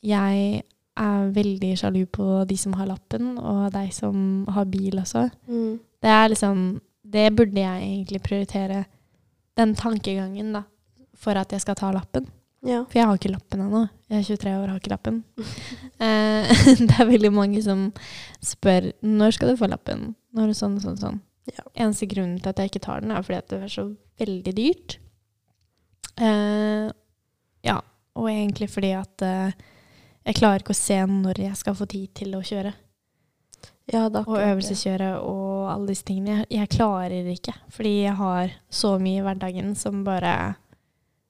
[0.04, 0.62] jeg
[0.94, 5.26] er veldig sjalu på de som har lappen, og deg som har bil også.
[5.50, 5.80] Mm.
[6.02, 6.80] Det er liksom
[7.14, 8.84] Det burde jeg egentlig prioritere.
[9.56, 10.62] Den tankegangen, da.
[11.14, 12.26] For at jeg skal ta lappen.
[12.64, 12.80] Ja.
[12.88, 13.84] For jeg har ikke lappen ennå.
[14.08, 15.20] Jeg er 23 år og har ikke lappen.
[16.04, 17.86] eh, det er veldig mange som
[18.44, 20.12] spør når skal du få lappen.
[20.34, 21.20] Når sånn, sånn, sånn.
[21.50, 21.64] Ja.
[21.76, 23.88] Eneste grunnen til at jeg ikke tar den, er fordi at det er så
[24.20, 24.96] veldig dyrt.
[26.14, 26.88] Eh,
[27.66, 27.76] ja,
[28.14, 29.52] og egentlig fordi at eh,
[30.24, 32.72] jeg klarer ikke å se når jeg skal få tid til å kjøre.
[33.92, 36.38] ja, er Og øvelseskjøre og alle disse tingene.
[36.38, 40.54] Jeg, jeg klarer ikke, fordi jeg har så mye i hverdagen som bare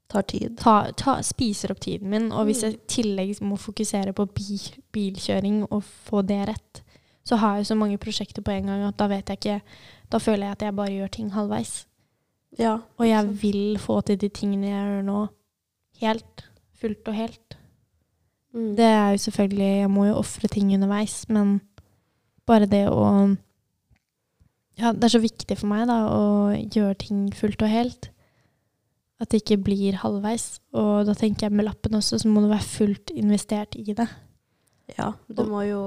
[0.09, 0.57] Tar tid.
[0.59, 2.31] ta, ta, spiser opp tiden min.
[2.33, 2.71] Og hvis Mm.
[2.71, 4.61] jeg i tillegg må fokusere på bil,
[4.93, 6.83] bilkjøring og få det rett,
[7.25, 9.63] så har jeg så mange prosjekter på en gang at da vet jeg ikke
[10.11, 11.87] Da føler jeg at jeg bare gjør ting halvveis.
[12.59, 12.79] Ja.
[12.99, 15.29] Og jeg vil få til de tingene jeg gjør nå,
[16.01, 16.45] helt.
[16.81, 17.57] Fullt og helt.
[18.55, 18.77] Mm.
[18.77, 21.61] Det er jo selvfølgelig Jeg må jo ofre ting underveis, men
[22.47, 23.37] bare det å
[24.79, 26.23] Ja, det er så viktig for meg da å
[26.71, 28.09] gjøre ting fullt og helt.
[29.25, 30.59] At det ikke blir halvveis.
[30.77, 34.07] Og da tenker jeg med lappen også, så må du være fullt investert i det.
[34.99, 35.79] Ja, du må jo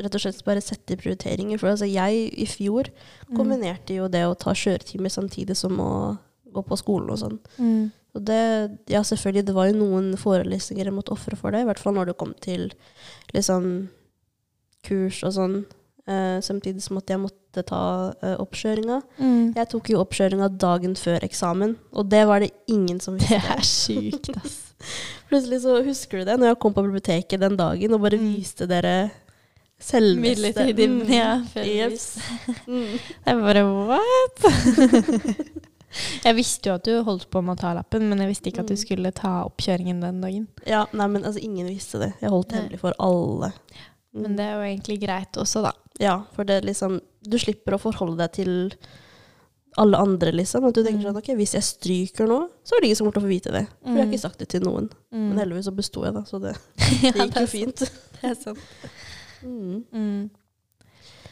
[0.00, 1.60] rett og slett bare sette prioriteringer.
[1.60, 2.88] For altså, jeg i fjor
[3.28, 3.36] Mm.
[3.36, 6.18] kombinerte jo det å ta kjøretimer samtidig som å
[6.54, 7.38] gå på skolen og sånn.
[7.58, 7.92] Mm.
[8.16, 11.60] Og det, ja, selvfølgelig, det var jo noen forelesninger jeg måtte ofre for det.
[11.60, 12.70] I hvert fall når det kom til
[13.34, 13.90] liksom
[14.86, 15.56] kurs og sånn.
[16.06, 19.00] Eh, samtidig som at jeg måtte ta uh, oppkjøringa.
[19.18, 19.54] Mm.
[19.56, 23.40] Jeg tok jo oppkjøringa dagen før eksamen, og det var det ingen som visste.
[23.42, 24.58] Det er sykt, ass.
[25.32, 28.28] Plutselig så husker du det, når jeg kom på biblioteket den dagen og bare Mm.
[28.36, 29.10] viste dere
[29.82, 31.10] selveste Midlertidig, Mm.
[31.20, 31.32] ja.
[31.64, 32.18] yes.
[32.68, 32.98] Mm.
[33.26, 34.46] Jeg bare what?
[36.26, 38.62] jeg visste jo at du holdt på med å ta lappen, men jeg visste ikke
[38.62, 38.82] at du Mm.
[38.84, 40.46] skulle ta oppkjøringen den dagen.
[40.66, 42.12] Ja, nei, men altså, ingen visste det.
[42.22, 43.50] Jeg holdt det hemmelig for alle.
[44.14, 44.22] Mm.
[44.22, 45.72] Men det er jo egentlig greit også, da.
[46.00, 48.72] Ja, for det liksom Du slipper å forholde deg til
[49.78, 50.64] alle andre, liksom.
[50.64, 51.08] At du tenker Mm.
[51.10, 53.34] sånn Ok, hvis jeg stryker nå, så er det ingen som kommer til å få
[53.34, 53.66] vite det.
[53.82, 54.12] For jeg har Mm.
[54.12, 54.86] ikke sagt det til noen.
[55.12, 55.28] Mm.
[55.28, 56.54] Men heldigvis så besto jeg, da, så det,
[57.02, 57.76] det gikk jo fint.
[57.76, 58.58] Det er sant.
[59.44, 59.84] Mm.
[59.92, 60.30] Mm.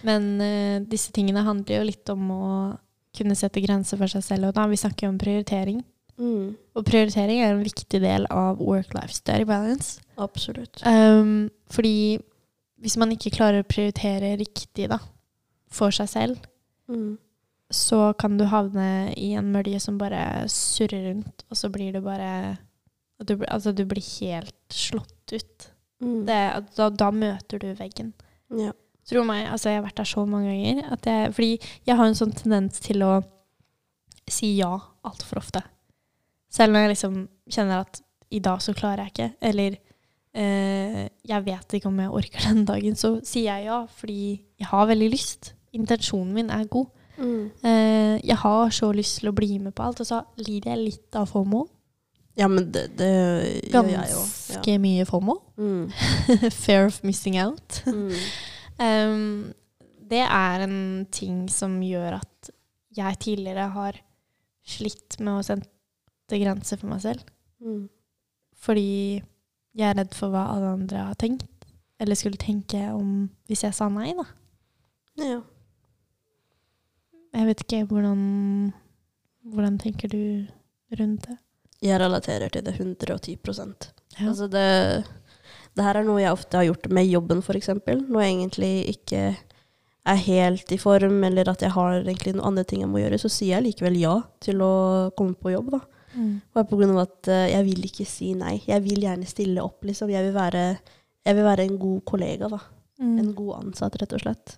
[0.05, 2.79] Men uh, disse tingene handler jo litt om å
[3.17, 4.49] kunne sette grenser for seg selv.
[4.51, 5.83] Og da vi snakker jo om prioritering.
[6.19, 6.55] Mm.
[6.77, 10.01] Og prioritering er en viktig del av work-life study balance.
[10.19, 10.83] Absolutt.
[10.85, 12.21] Um, fordi
[12.83, 14.99] hvis man ikke klarer å prioritere riktig da,
[15.73, 16.51] for seg selv,
[16.89, 17.17] Mm.
[17.73, 22.03] så kan du havne i en mølje som bare surrer rundt, og så blir det
[22.05, 22.59] bare
[23.25, 25.71] du, altså, du blir helt slått ut.
[26.03, 26.27] Mm.
[26.27, 26.39] Det,
[26.77, 28.13] da, da møter du veggen.
[28.53, 28.73] Ja.
[29.09, 30.93] Tro meg, altså jeg har vært der så mange ganger.
[30.93, 33.23] At jeg, fordi jeg har en sånn tendens til å
[34.29, 35.63] si ja altfor ofte.
[36.53, 37.17] Selv når jeg liksom
[37.49, 38.01] kjenner at
[38.35, 39.77] i dag så klarer jeg ikke, eller
[40.35, 44.71] eh, jeg vet ikke om jeg orker den dagen, så sier jeg ja fordi jeg
[44.71, 45.55] har veldig lyst.
[45.75, 46.91] Intensjonen min er god.
[47.17, 47.51] Mm.
[47.63, 50.85] Eh, jeg har så lyst til å bli med på alt, og så lider jeg
[50.85, 51.67] litt av FOMO.
[52.37, 53.11] ja, men det, det
[53.71, 54.23] gjør jeg jo.
[54.55, 55.37] Ganske mye FOMO.
[55.57, 55.85] Mm.
[56.65, 57.83] Fear of missing out.
[57.87, 58.11] Mm.
[58.75, 59.53] Um,
[60.03, 62.49] det er en ting som gjør at
[62.99, 64.01] jeg tidligere har
[64.67, 67.23] slitt med å sette grenser for meg selv.
[67.63, 67.87] Mm.
[68.65, 69.23] Fordi
[69.75, 71.49] jeg er redd for hva alle andre har tenkt.
[72.03, 74.27] Eller skulle tenke om hvis jeg sa nei, da.
[75.21, 75.41] Ja.
[77.35, 78.21] Jeg vet ikke hvordan
[79.45, 80.47] Hvordan tenker du
[80.97, 81.35] rundt det?
[81.85, 84.29] Jeg relaterer til det 110% Ja.
[84.31, 85.05] Altså det,
[85.77, 87.69] det her er noe jeg ofte har gjort med jobben, f.eks.
[87.85, 89.23] Når jeg egentlig ikke
[90.05, 93.19] er helt i form, eller at jeg har egentlig noen andre ting jeg må gjøre,
[93.21, 95.75] så sier jeg likevel ja til å komme på jobb.
[95.77, 95.81] da.
[96.15, 96.41] Mm.
[96.55, 98.57] Bare på grunn av at uh, jeg vil ikke si nei.
[98.67, 100.13] Jeg vil gjerne stille opp, liksom.
[100.15, 100.65] Jeg vil være,
[101.27, 102.61] jeg vil være en god kollega, da.
[103.03, 103.15] Mm.
[103.19, 104.57] En god ansatt, rett og slett.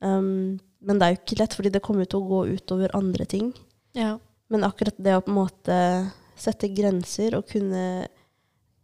[0.00, 3.26] Um, men det er jo ikke lett, fordi det kommer til å gå utover andre
[3.28, 3.52] ting.
[3.94, 4.16] Ja.
[4.50, 5.76] Men akkurat det å på en måte
[6.42, 7.82] sette grenser og kunne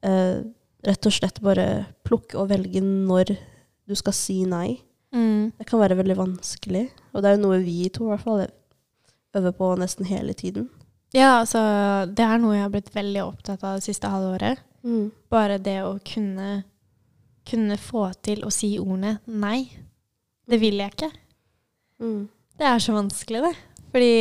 [0.04, 0.36] uh,
[0.86, 3.32] rett og slett bare plukke og velge når
[3.88, 5.52] du skal si nei, Mm.
[5.56, 6.90] det kan være veldig vanskelig.
[7.16, 8.42] Og det er jo noe vi to i hvert fall
[9.38, 10.66] øver på nesten hele tiden.
[11.16, 11.60] Ja, altså
[12.12, 14.60] Det er noe jeg har blitt veldig opptatt av det siste halvåret.
[15.32, 16.62] Bare det å kunne,
[17.48, 19.68] kunne få til å si ordene nei.
[20.48, 21.10] Det vil jeg ikke.
[22.00, 22.28] Mm.
[22.58, 23.54] Det er så vanskelig, det.
[23.92, 24.12] Fordi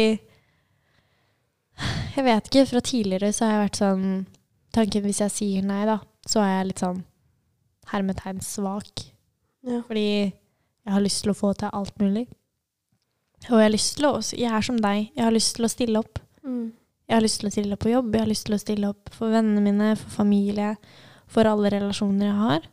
[2.17, 2.65] Jeg vet ikke.
[2.71, 4.08] Fra tidligere så har jeg vært sånn
[4.78, 5.95] Tanken hvis jeg sier nei, da,
[6.28, 7.00] så er jeg litt sånn
[7.89, 9.08] hermetegn svak.
[9.65, 9.80] Ja.
[9.88, 12.28] Fordi jeg har lyst til å få til alt mulig.
[13.47, 15.10] Og jeg å Jeg er som deg.
[15.15, 16.19] Jeg har lyst til å stille opp.
[16.48, 16.72] Mm.
[17.08, 18.90] Jeg har lyst til å stille opp på jobb, jeg har lyst til å stille
[18.92, 20.74] opp for vennene mine, for familie,
[21.32, 22.66] for alle relasjoner jeg har.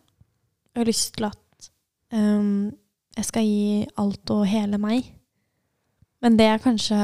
[0.74, 1.68] Jeg har lyst til at
[2.14, 2.72] um,
[3.14, 5.12] jeg skal gi alt og hele meg.
[6.22, 7.00] Men det jeg kanskje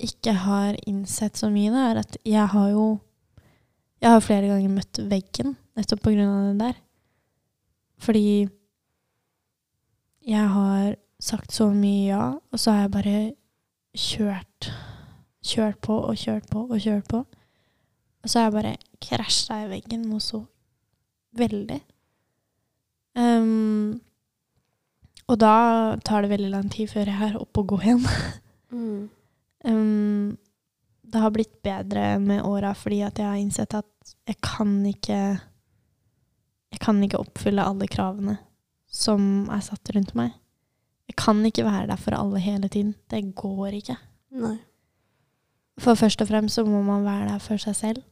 [0.00, 2.88] ikke har innsett så mye, da, er at jeg har jo
[4.00, 6.76] Jeg har flere ganger møtt veggen nettopp på grunn av det der.
[8.00, 8.48] Fordi
[10.24, 13.18] jeg har sagt så mye ja, og så har jeg bare
[13.92, 14.70] kjørt
[15.44, 17.24] kjørt på og kjørt på og kjørt på.
[18.20, 20.42] Og så har jeg bare krasja i veggen noe så
[21.38, 21.80] veldig.
[23.16, 24.00] Um,
[25.30, 25.54] og da
[26.04, 28.06] tar det veldig lang tid før jeg er oppe og går igjen.
[28.70, 29.08] Mm.
[29.66, 30.36] um,
[31.02, 35.16] det har blitt bedre med åra fordi at jeg har innsett at jeg kan ikke
[36.70, 38.36] Jeg kan ikke oppfylle alle kravene
[38.86, 40.36] som er satt rundt meg.
[41.10, 42.94] Jeg kan ikke være der for alle hele tiden.
[43.10, 43.96] Det går ikke.
[44.38, 44.54] Nei.
[45.80, 48.02] For først og fremst så må man være der for seg selv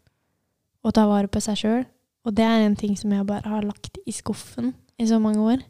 [0.86, 1.82] og ta vare på seg sjøl.
[2.24, 5.42] Og det er en ting som jeg bare har lagt i skuffen i så mange
[5.42, 5.64] år.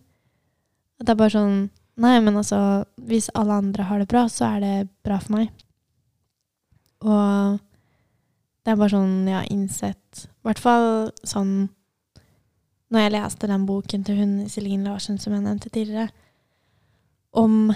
[0.99, 1.59] At det er bare sånn
[1.99, 5.49] Nei, men altså, hvis alle andre har det bra, så er det bra for meg.
[7.03, 7.57] Og
[8.63, 10.89] det er bare sånn jeg har innsett I hvert fall
[11.27, 11.53] sånn
[12.91, 16.09] Når jeg leste den boken til hun Celine Larsen som jeg nevnte tidligere,
[17.35, 17.73] om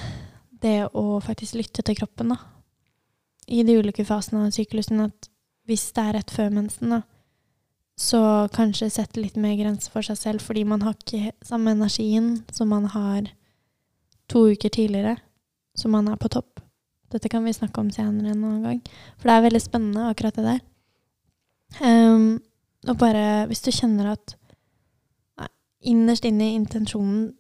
[0.62, 2.51] det å faktisk lytte til kroppen, da
[3.48, 5.28] i de ulike fasene av syklusen at
[5.68, 7.02] hvis det er rett før mensen, da,
[7.98, 12.42] så kanskje sette litt mer grenser for seg selv, fordi man har ikke samme energien
[12.55, 13.28] som man har
[14.33, 15.16] to uker tidligere,
[15.78, 16.61] så man er på topp.
[17.12, 18.81] Dette kan vi snakke om senere en annen gang,
[19.20, 20.62] for det er veldig spennende, akkurat det der.
[21.81, 22.40] Um,
[22.88, 24.35] og bare, hvis du kjenner at
[25.38, 25.48] nei,
[25.92, 27.31] innerst inne i intensjonen,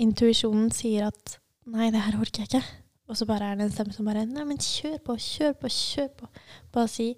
[0.00, 2.64] intuisjonen sier at nei, det her orker jeg ikke,
[3.08, 5.68] og så bare er det en stemme som bare Nei, men kjør på, kjør på,
[5.68, 6.28] kjør på.
[6.72, 7.10] Bare si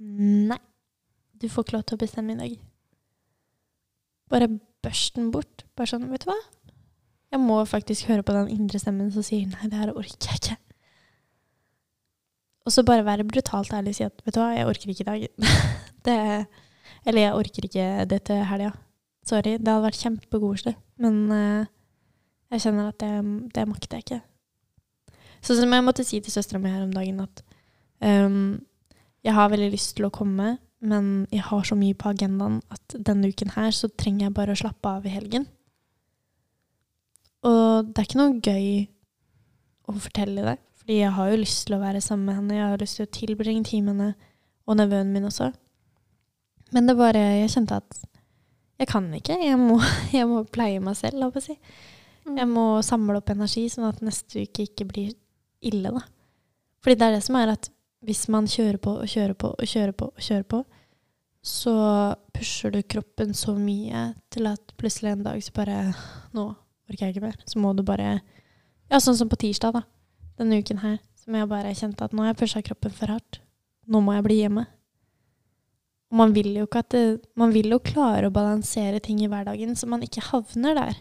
[0.00, 0.60] nei.
[1.36, 2.54] Du får ikke lov til å bestemme i dag.
[4.32, 4.48] Bare
[4.84, 5.66] børst den bort.
[5.76, 6.38] Bare sånn, vet du hva?
[7.34, 10.40] Jeg må faktisk høre på den indre stemmen som sier nei, det her orker jeg
[10.40, 10.56] ikke.
[12.66, 15.04] Og så bare være brutalt ærlig og si at vet du hva, jeg orker ikke
[15.04, 15.26] i dag.
[16.08, 16.16] det,
[17.06, 18.72] eller jeg orker ikke det til helga.
[19.26, 19.58] Sorry.
[19.58, 20.74] Det hadde vært kjempekoselig.
[21.02, 21.68] Men uh,
[22.54, 23.12] jeg kjenner at det,
[23.54, 24.20] det makter jeg ikke.
[25.44, 27.42] Sånn som jeg måtte si til søstera mi her om dagen at
[28.00, 28.56] um,
[29.26, 32.96] jeg har veldig lyst til å komme, men jeg har så mye på agendaen at
[33.08, 35.46] denne uken her så trenger jeg bare å slappe av i helgen.
[37.46, 38.68] Og det er ikke noe gøy
[39.86, 42.70] å fortelle det, fordi jeg har jo lyst til å være sammen med henne, jeg
[42.72, 44.34] har lyst til å tilbringe tid med henne,
[44.66, 45.52] og nevøen min også.
[46.74, 48.00] Men det bare Jeg kjente at
[48.76, 49.36] jeg kan ikke.
[49.40, 49.78] Jeg må,
[50.16, 51.84] jeg må pleie meg selv, holdt jeg på å si.
[52.26, 52.34] Mm.
[52.40, 55.14] Jeg må samle opp energi, sånn at neste uke ikke blir
[55.64, 56.02] ille, da.
[56.82, 57.70] Fordi det er det som er at
[58.06, 60.62] hvis man kjører på og kjører på og kjører på, og kjører på,
[61.46, 61.74] så
[62.34, 65.76] pusher du kroppen så mye til at plutselig en dag så bare
[66.34, 66.46] Nå
[66.90, 67.36] orker jeg ikke mer.
[67.46, 68.20] Så må du bare
[68.90, 69.82] Ja, sånn som på tirsdag, da.
[70.38, 70.98] Denne uken her.
[71.18, 73.40] Som jeg bare kjente at nå har jeg pusha kroppen for hardt.
[73.86, 74.66] Nå må jeg bli hjemme.
[76.10, 79.30] Og man vil jo ikke at det, Man vil jo klare å balansere ting i
[79.30, 81.00] hverdagen så man ikke havner der.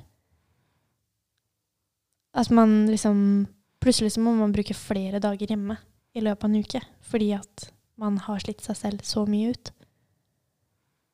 [2.33, 3.47] At man liksom
[3.85, 5.77] Plutselig så må man bruke flere dager hjemme
[6.17, 7.67] i løpet av en uke fordi at
[8.01, 9.69] man har slitt seg selv så mye ut.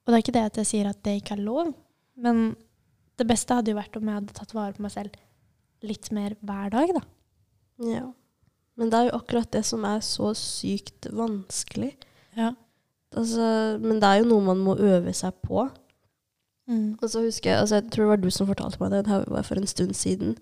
[0.02, 1.74] Og det er ikke det at jeg sier at det ikke er lov,
[2.16, 2.54] men
[3.20, 5.20] det beste hadde jo vært om jeg hadde tatt vare på meg selv
[5.86, 7.04] litt mer hver dag, da.
[7.92, 8.08] Ja.
[8.80, 11.92] Men det er jo akkurat det som er så sykt vanskelig.
[12.38, 12.54] Ja.
[13.12, 13.46] Altså,
[13.84, 15.68] men det er jo noe man må øve seg på.
[16.72, 16.98] Mm.
[17.02, 19.22] Og så husker jeg, altså jeg tror det var du som fortalte meg det, det
[19.34, 20.38] var for en stund siden,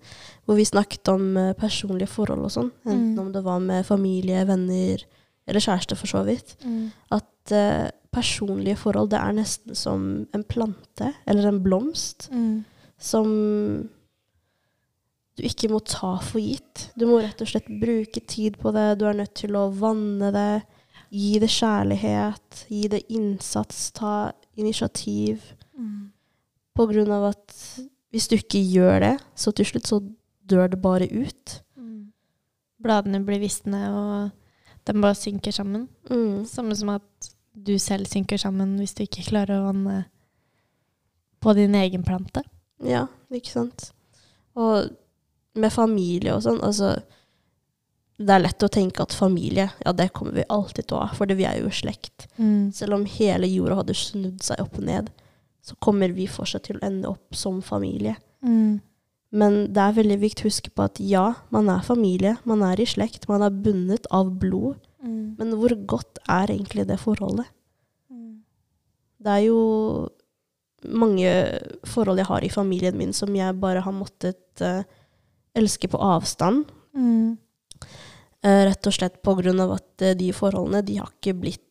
[0.46, 2.70] hvor vi snakket om eh, personlige forhold og sånn.
[2.86, 3.22] Enten Mm.
[3.26, 5.02] om det var med familie, venner
[5.48, 6.52] eller kjæreste, for så vidt.
[6.64, 6.92] Mm.
[7.10, 12.64] At uh, personlige forhold, det er nesten som en plante eller en blomst Mm.
[12.98, 13.88] som
[15.38, 16.90] du ikke må ta for gitt.
[16.98, 18.98] Du må rett og slett bruke tid på det.
[19.00, 20.62] Du er nødt til å vanne det,
[21.10, 25.40] gi det kjærlighet, gi det innsats, ta initiativ.
[25.78, 26.09] Mm.
[26.80, 27.56] På grunn av at
[28.10, 30.00] hvis du ikke gjør det, så til slutt så
[30.50, 31.58] dør det bare ut.
[31.76, 32.10] Mm.
[32.82, 35.86] Bladene blir visne, og de bare synker sammen.
[36.08, 36.46] Mm.
[36.48, 40.04] Samme som at du selv synker sammen hvis du ikke klarer å vanne
[41.40, 42.42] på din egen plante.
[42.84, 43.90] Ja, ikke sant.
[44.58, 44.90] Og
[45.60, 46.98] med familie og sånn, altså
[48.20, 51.14] Det er lett å tenke at familie, ja, det kommer vi alltid til å ha,
[51.16, 52.26] for vi er jo slekt.
[52.36, 52.68] Mm.
[52.76, 55.08] Selv om hele jorda hadde snudd seg opp og ned,
[55.62, 58.16] så kommer vi fortsatt til å ende opp som familie.
[58.44, 58.80] Mm.
[59.30, 62.80] Men det er veldig viktig å huske på at ja, man er familie, man er
[62.82, 64.80] i slekt, man er bundet av blod.
[65.04, 65.36] Mm.
[65.38, 67.46] Men hvor godt er egentlig det forholdet?
[68.10, 68.40] Mm.
[69.22, 69.60] Det er jo
[70.90, 71.30] mange
[71.86, 74.82] forhold jeg har i familien min som jeg bare har måttet uh,
[75.54, 76.64] elske på avstand.
[76.96, 77.36] Mm.
[78.40, 81.66] Eh, rett og slett på grunn av at uh, de forholdene de har ikke blitt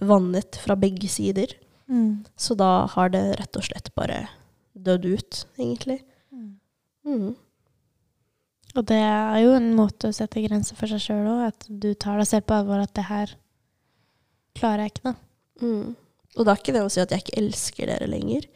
[0.00, 1.50] vannet fra begge sider.
[1.90, 2.24] Mm.
[2.38, 4.26] Så da har det rett og slett bare
[4.72, 6.00] dødd ut, egentlig.
[6.32, 6.52] Mm.
[7.06, 7.32] Mm.
[8.72, 11.92] Og det er jo en måte å sette grenser for seg sjøl òg, at du
[11.92, 13.34] tar deg selv på alvor at det her
[14.56, 15.14] klarer jeg ikke, da.
[15.62, 15.94] Mm.
[16.32, 18.48] Og det er ikke det å si at jeg ikke elsker dere lenger.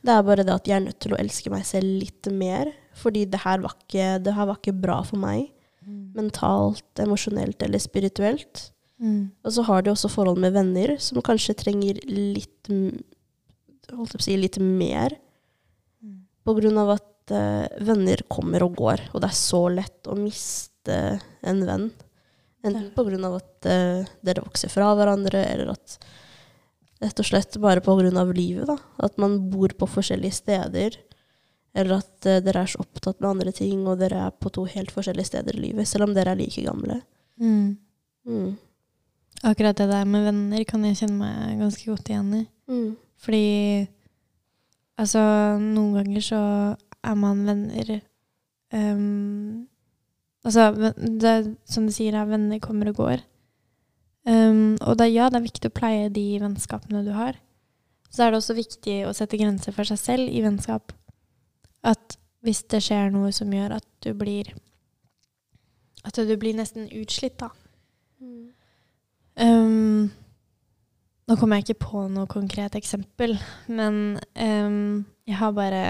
[0.00, 2.72] Det er bare det at jeg er nødt til å elske meg selv litt mer.
[2.96, 5.50] Fordi det her var ikke, det her var ikke bra for meg.
[6.16, 8.70] Mentalt, emosjonelt eller spirituelt.
[9.00, 9.30] Mm.
[9.44, 12.68] Og så har de også forhold med venner som kanskje trenger litt
[13.96, 15.14] holdt på å si, litt mer.
[16.02, 16.20] Mm.
[16.46, 20.16] På grunn av at uh, venner kommer og går, og det er så lett å
[20.18, 21.00] miste
[21.46, 21.90] en venn.
[22.60, 25.98] Enten på grunn av at uh, dere vokser fra hverandre, eller at
[27.00, 28.68] rett og slett bare på grunn av livet.
[28.68, 28.76] Da.
[29.06, 30.98] At man bor på forskjellige steder.
[31.74, 34.66] Eller at uh, dere er så opptatt med andre ting, og dere er på to
[34.68, 37.00] helt forskjellige steder i livet, selv om dere er like gamle.
[37.40, 37.78] Mm.
[38.28, 38.50] Mm.
[39.46, 42.42] Akkurat det der med venner kan jeg kjenne meg ganske godt igjen i.
[42.68, 42.90] Mm.
[43.20, 43.46] Fordi
[45.00, 45.22] altså,
[45.60, 46.40] noen ganger så
[47.00, 47.98] er man venner
[48.76, 49.66] um,
[50.40, 51.34] Altså, det,
[51.68, 53.20] som du sier, er venner kommer og går.
[54.24, 57.36] Um, og da, ja, det er viktig å pleie de vennskapene du har.
[58.08, 60.94] Så er det også viktig å sette grenser for seg selv i vennskap.
[61.84, 64.54] At hvis det skjer noe som gjør at du blir
[66.08, 67.50] At du blir nesten utslitt, da.
[69.38, 70.10] Ehm,
[71.28, 73.36] nå kommer jeg ikke på noe konkret eksempel,
[73.70, 75.82] men um, jeg har bare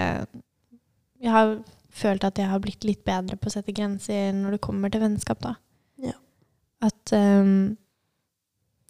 [1.21, 1.55] Jeg har
[1.89, 5.03] følt at jeg har blitt litt bedre på å sette grenser når det kommer til
[5.03, 5.55] vennskap, da.
[6.01, 6.15] Ja.
[6.81, 7.77] At, um,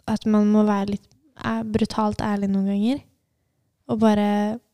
[0.08, 1.08] at man må være litt
[1.41, 2.99] er brutalt ærlig noen ganger.
[3.91, 4.28] Og bare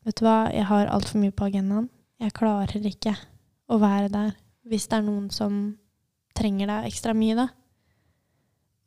[0.08, 1.90] Vet du hva, jeg har altfor mye på agendaen.
[2.16, 3.12] Jeg klarer ikke
[3.68, 4.30] å være der
[4.68, 5.58] hvis det er noen som
[6.36, 7.44] trenger deg ekstra mye, da.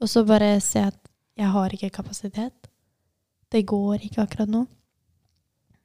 [0.01, 0.97] Og så bare se at
[1.37, 2.69] jeg har ikke kapasitet.
[3.51, 4.65] Det går ikke akkurat nå.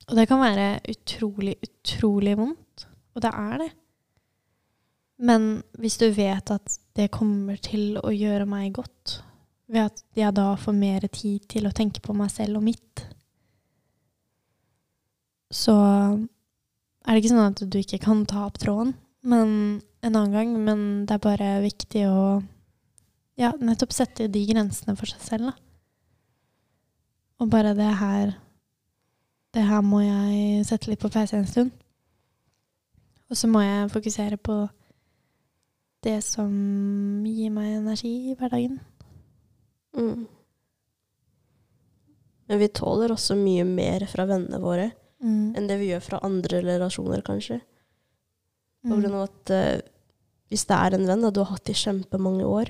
[0.07, 2.87] Og det kan være utrolig, utrolig vondt.
[3.17, 3.71] Og det er det.
[5.27, 5.47] Men
[5.81, 9.21] hvis du vet at det kommer til å gjøre meg godt,
[9.67, 13.03] ved at jeg da får mer tid til å tenke på meg selv og mitt,
[15.51, 18.95] så er det ikke sånn at du ikke kan ta opp tråden
[19.27, 20.55] men en annen gang.
[20.65, 22.21] Men det er bare viktig å
[23.37, 25.51] ja, nettopp sette de grensene for seg selv.
[25.51, 25.55] Da.
[27.41, 28.35] Og bare det her
[29.57, 31.71] Det her må jeg sette litt på pause en stund.
[33.31, 34.57] Og så må jeg fokusere på
[36.05, 38.77] det som gir meg energi i hverdagen.
[39.97, 40.27] Mm.
[42.47, 44.91] Men vi tåler også mye mer fra vennene våre
[45.23, 45.57] Mm.
[45.57, 47.63] enn det vi gjør fra andre relasjoner, kanskje.
[48.85, 49.01] På Mm.
[49.01, 49.81] grunn av at uh,
[50.51, 52.69] hvis det er en venn da, du har hatt i kjempemange år,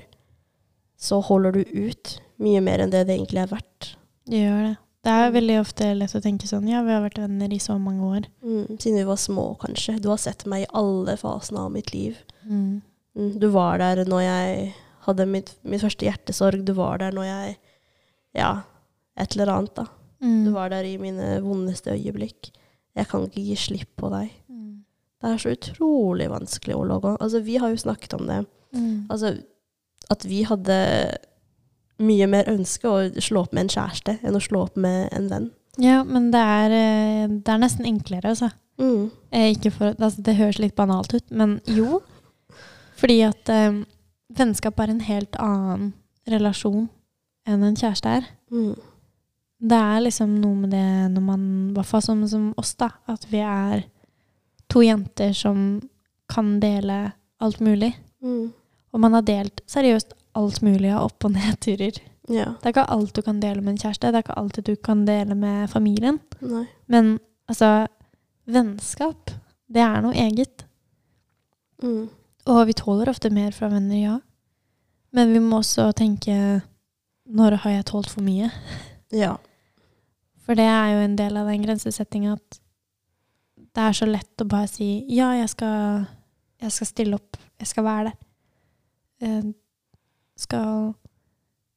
[0.97, 3.93] så holder du ut mye mer enn det det egentlig er verdt.
[4.27, 4.75] Det gjør det.
[5.07, 7.77] Det er veldig ofte lett å tenke sånn Ja, vi har vært venner i så
[7.79, 8.25] mange år.
[8.43, 8.75] Mm.
[8.75, 9.99] Siden vi var små, kanskje.
[10.03, 12.17] Du har sett meg i alle fasene av mitt liv.
[12.43, 12.81] Mm.
[13.15, 13.29] Mm.
[13.39, 14.73] Du var der når jeg
[15.07, 16.65] hadde mitt, mitt første hjertesorg.
[16.67, 17.57] Du var der når jeg
[18.35, 18.51] Ja,
[19.17, 19.87] et eller annet, da.
[20.21, 20.43] Mm.
[20.45, 22.51] Du var der i mine vondeste øyeblikk.
[22.97, 24.33] Jeg kan ikke gi slipp på deg.
[24.51, 24.83] Mm.
[25.21, 27.15] Det er så utrolig vanskelig å logge.
[27.21, 28.43] Altså, vi har jo snakket om det.
[28.75, 29.07] Mm.
[29.09, 29.37] Altså,
[30.13, 30.77] at vi hadde
[32.03, 35.29] mye mer ønske å slå opp med en kjæreste enn å slå opp med en
[35.31, 35.47] venn.
[35.81, 38.51] Ja, men det er, eh, det er nesten enklere, altså.
[38.81, 39.09] Mm.
[39.31, 40.21] Eh, for, altså.
[40.21, 42.01] Det høres litt banalt ut, men jo.
[42.97, 43.81] Fordi at eh,
[44.37, 45.91] vennskap er en helt annen
[46.27, 46.87] relasjon
[47.47, 48.29] enn en kjæreste er.
[48.51, 48.73] Mm.
[49.57, 52.91] Det er liksom noe med det når man, i hvert fall som, som oss, da,
[53.09, 53.87] at vi er
[54.69, 55.79] to jenter som
[56.29, 57.93] kan dele alt mulig.
[58.21, 58.51] Mm.
[58.93, 61.99] Og man har delt seriøst alt mulig av opp- og nedturer.
[62.27, 62.51] Ja.
[62.59, 64.75] Det er ikke alt du kan dele med en kjæreste, det er ikke alt du
[64.75, 66.19] kan dele med familien.
[66.43, 66.65] Nei.
[66.91, 67.17] Men
[67.47, 67.87] altså,
[68.47, 69.31] vennskap,
[69.71, 70.65] det er noe eget.
[71.83, 72.07] Mm.
[72.47, 74.17] Og vi tåler ofte mer fra venner, ja.
[75.15, 76.61] Men vi må også tenke
[77.27, 78.49] når har jeg tålt for mye?
[79.11, 79.35] Ja.
[80.47, 82.59] For det er jo en del av den grensesettinga at
[83.77, 86.07] det er så lett å bare si ja, jeg skal,
[86.63, 88.15] jeg skal stille opp, jeg skal være der.
[89.21, 89.53] Jeg
[90.37, 90.93] skal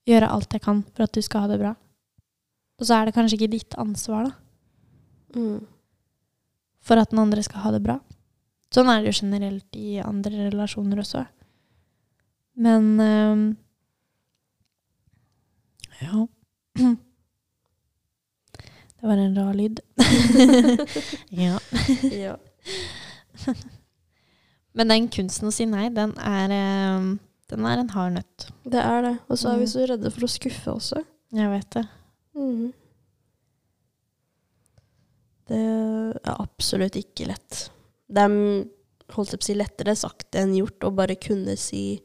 [0.09, 1.74] gjøre alt jeg kan for at du skal ha det bra.
[2.80, 4.32] Og så er det kanskje ikke ditt ansvar, da,
[5.36, 5.61] Mm.
[6.82, 8.01] for at den andre skal ha det bra.
[8.74, 11.26] Sånn er det jo generelt i andre relasjoner også.
[12.57, 13.57] Men um,
[16.01, 16.26] Ja.
[19.01, 19.80] Det var en rar lyd.
[21.30, 21.59] ja.
[22.12, 22.36] ja.
[24.76, 27.07] Men den kunsten å si nei, den er, ehm,
[27.51, 28.49] den er en hard nøtt.
[28.65, 29.15] Det er det.
[29.29, 29.73] Og så er vi Mm.
[29.75, 31.05] så redde for å skuffe også.
[31.33, 31.85] Jeg vet det.
[32.37, 32.73] Mm.
[35.51, 37.65] Det er absolutt ikke lett.
[38.11, 38.35] Det er
[39.15, 42.01] holdt jeg på å si, lettere sagt enn gjort å bare kunne si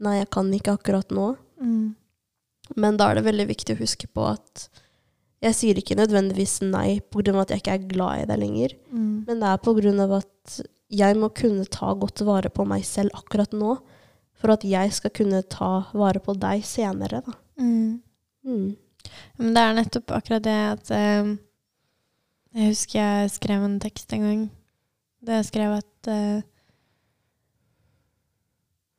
[0.00, 1.34] nei, jeg kan ikke akkurat nå.
[1.60, 1.94] Mm.
[2.76, 4.68] Men da er det veldig viktig å huske på at
[5.44, 7.40] jeg sier ikke nødvendigvis nei pga.
[7.40, 9.24] at jeg ikke er glad i deg lenger, Mm.
[9.26, 10.16] men det er pga.
[10.18, 10.60] at
[10.90, 13.78] jeg må kunne ta godt vare på meg selv akkurat nå,
[14.38, 17.34] for at jeg skal kunne ta vare på deg senere, da.
[17.58, 17.98] Mm.
[18.46, 18.68] Mm.
[19.38, 21.34] Men det er nettopp akkurat det at eh,
[22.56, 24.44] Jeg husker jeg skrev en tekst en gang.
[25.24, 26.46] Det jeg skrev at eh,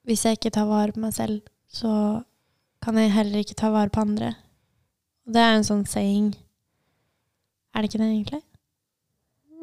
[0.09, 1.91] hvis jeg ikke tar vare på meg selv, så
[2.81, 4.33] kan jeg heller ikke ta vare på andre.
[5.27, 6.31] Og det er en sånn saying.
[7.75, 8.41] Er det ikke det, egentlig?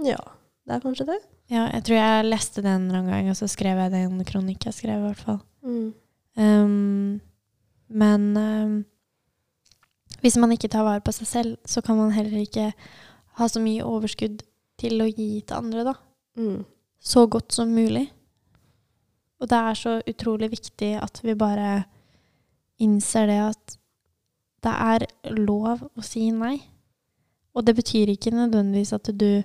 [0.06, 0.20] Ja,
[0.68, 1.18] det er kanskje det.
[1.50, 4.22] Ja, jeg tror jeg leste den en gang, og så skrev jeg det i en
[4.28, 5.40] kronikk jeg skrev, i hvert fall.
[5.66, 5.94] Mm.
[6.36, 7.20] Um,
[7.88, 8.76] men um,
[10.22, 12.70] hvis man ikke tar vare på seg selv, så kan man heller ikke
[13.36, 14.42] ha så mye overskudd
[14.80, 15.94] til å gi til andre, da.
[16.38, 16.62] Mm.
[16.98, 18.06] Så godt som mulig.
[19.40, 21.84] Og det er så utrolig viktig at vi bare
[22.82, 23.76] innser det at
[24.64, 25.06] det er
[25.36, 26.56] lov å si nei.
[27.56, 29.42] Og det betyr ikke nødvendigvis at du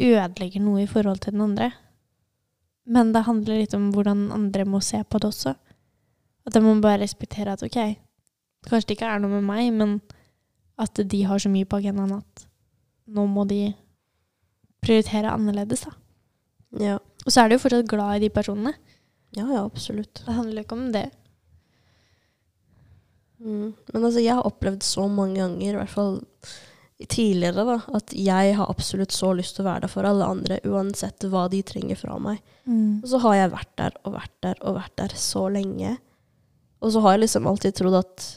[0.00, 1.70] ødelegger noe i forhold til den andre.
[2.84, 5.54] Men det handler litt om hvordan andre må se på det også.
[6.46, 7.78] At de må bare respektere at ok,
[8.66, 10.00] kanskje det ikke er noe med meg, men
[10.82, 12.46] at de har så mye på agendaen at
[13.12, 13.72] nå må de
[14.82, 15.94] prioritere annerledes, da.
[16.82, 16.98] Ja.
[17.22, 18.74] Og så er du jo fortsatt glad i de personene.
[19.36, 20.24] ja, ja, absolutt.
[20.26, 21.10] Det handler ikke om det.
[23.38, 23.74] Mm.
[23.92, 26.20] Men altså, jeg har opplevd så mange ganger, i hvert fall
[27.08, 30.58] tidligere, da, at jeg har absolutt så lyst til å være der for alle andre,
[30.68, 32.38] uansett hva de trenger fra meg.
[33.02, 35.96] Og så har jeg vært der og vært der og vært der så lenge.
[36.82, 38.28] Og så har jeg liksom alltid trodd at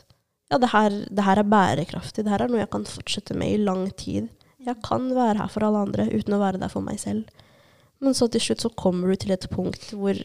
[0.52, 2.24] ja, det her, det her er bærekraftig.
[2.26, 4.30] Det her er noe jeg kan fortsette med i lang tid.
[4.66, 7.26] Jeg kan være her for alle andre uten å være der for meg selv.
[8.02, 10.18] Men så til slutt så kommer du til et punkt hvor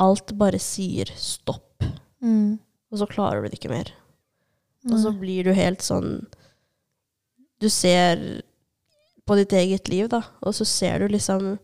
[0.00, 1.68] alt bare sier stopp,
[2.22, 2.58] Mm.
[2.92, 3.88] og så klarer du det ikke mer.
[4.90, 6.26] Og så blir du helt sånn
[7.62, 8.42] Du ser
[9.28, 11.54] på ditt eget liv, da, og så ser du liksom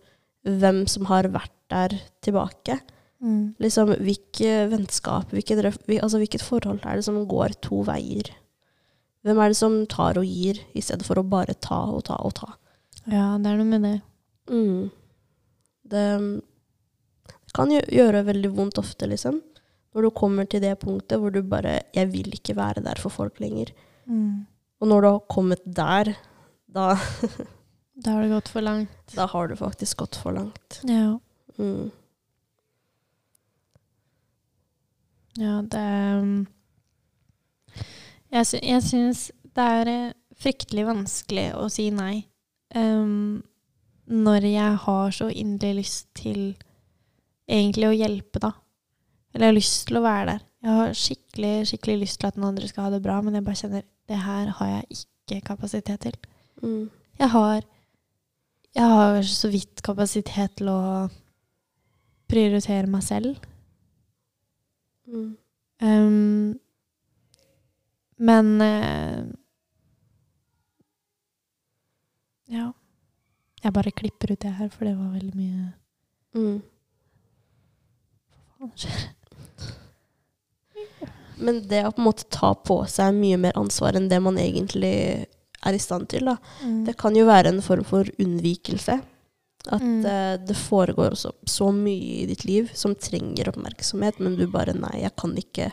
[0.46, 2.78] hvem som har vært der tilbake.
[3.20, 3.58] mm.
[3.58, 5.64] Liksom hvilke vennskap, hvilket,
[5.98, 8.30] altså hvilket forhold er det som går to veier?
[9.26, 12.20] Hvem er det som tar og gir, i stedet for å bare ta og ta
[12.22, 12.52] og ta?
[13.10, 13.96] Ja, det er noe med det.
[14.48, 14.88] Mm.
[15.88, 16.04] Det,
[17.56, 19.40] kan gjøre veldig vondt ofte, liksom.
[19.96, 23.10] Når du kommer til det punktet hvor du bare 'Jeg vil ikke være der for
[23.10, 23.72] folk lenger'.
[24.06, 24.46] Mm.
[24.78, 26.14] Og når du har kommet der,
[26.66, 26.92] da,
[28.04, 29.00] Da har det gått for langt.
[29.18, 30.80] da har du faktisk gått for langt.
[30.86, 31.18] Ja.
[31.58, 31.90] Mm.
[35.38, 35.82] Ja, det
[36.18, 36.46] um,
[38.30, 39.20] Jeg, sy jeg syns
[39.54, 42.20] det er eh, fryktelig vanskelig å si nei
[42.74, 43.38] um,
[44.08, 46.56] når jeg har så inderlig lyst til
[47.48, 48.52] egentlig å hjelpe, da.
[49.34, 50.44] Eller jeg har lyst til å være der.
[50.64, 53.46] Jeg har skikkelig, skikkelig lyst til at den andre skal ha det bra, men jeg
[53.46, 56.16] bare kjenner det her har jeg ikke kapasitet til.
[56.62, 56.90] Mm.
[57.18, 57.62] Jeg har
[58.74, 61.08] Jeg har så vidt kapasitet til å
[62.28, 63.36] prioritere meg selv.
[65.06, 65.36] Mm.
[65.82, 66.60] Um,
[68.18, 69.26] men uh,
[72.48, 72.70] Ja.
[73.64, 75.72] Jeg bare klipper ut det her, for det var veldig mye
[76.34, 76.60] Mm.
[78.58, 79.06] Hva skjer?
[81.40, 84.36] Men det å på en måte ta på seg mye mer ansvar enn det man
[84.40, 85.26] egentlig
[85.66, 86.36] er i stand til, da.
[86.64, 86.84] Mm.
[86.86, 89.00] Det kan jo være en form for unnvikelse.
[89.68, 90.04] At Mm.
[90.06, 94.72] uh, det foregår så, så mye i ditt liv som trenger oppmerksomhet, men du bare
[94.72, 95.72] Nei, jeg kan ikke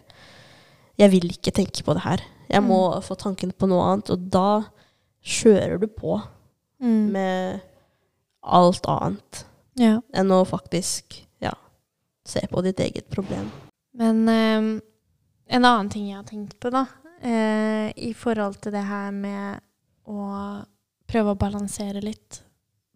[0.97, 2.21] Jeg vil ikke tenke på det her.
[2.49, 4.09] Jeg må få tanken på noe annet.
[4.11, 4.63] Og da
[5.23, 6.21] kjører du på
[6.81, 7.11] Mm.
[7.11, 7.61] med
[8.43, 9.45] alt annet
[9.77, 9.99] Ja.
[10.13, 11.51] enn å faktisk ja,
[12.25, 13.51] se på ditt eget problem.
[13.93, 14.81] Men eh,
[15.47, 16.85] en annen ting jeg har tenkt på, da,
[17.21, 19.61] eh, i forhold til det her med
[20.09, 20.63] å
[21.09, 22.41] prøve å balansere litt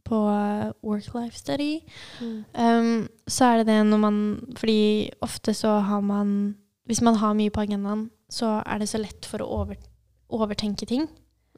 [0.09, 1.83] på eh, work-life study,
[2.21, 4.17] um, så er det det når man
[4.57, 6.55] Fordi ofte så har man
[6.89, 9.77] Hvis man har mye på agendaen, så er det så lett for å over,
[10.29, 11.05] overtenke ting.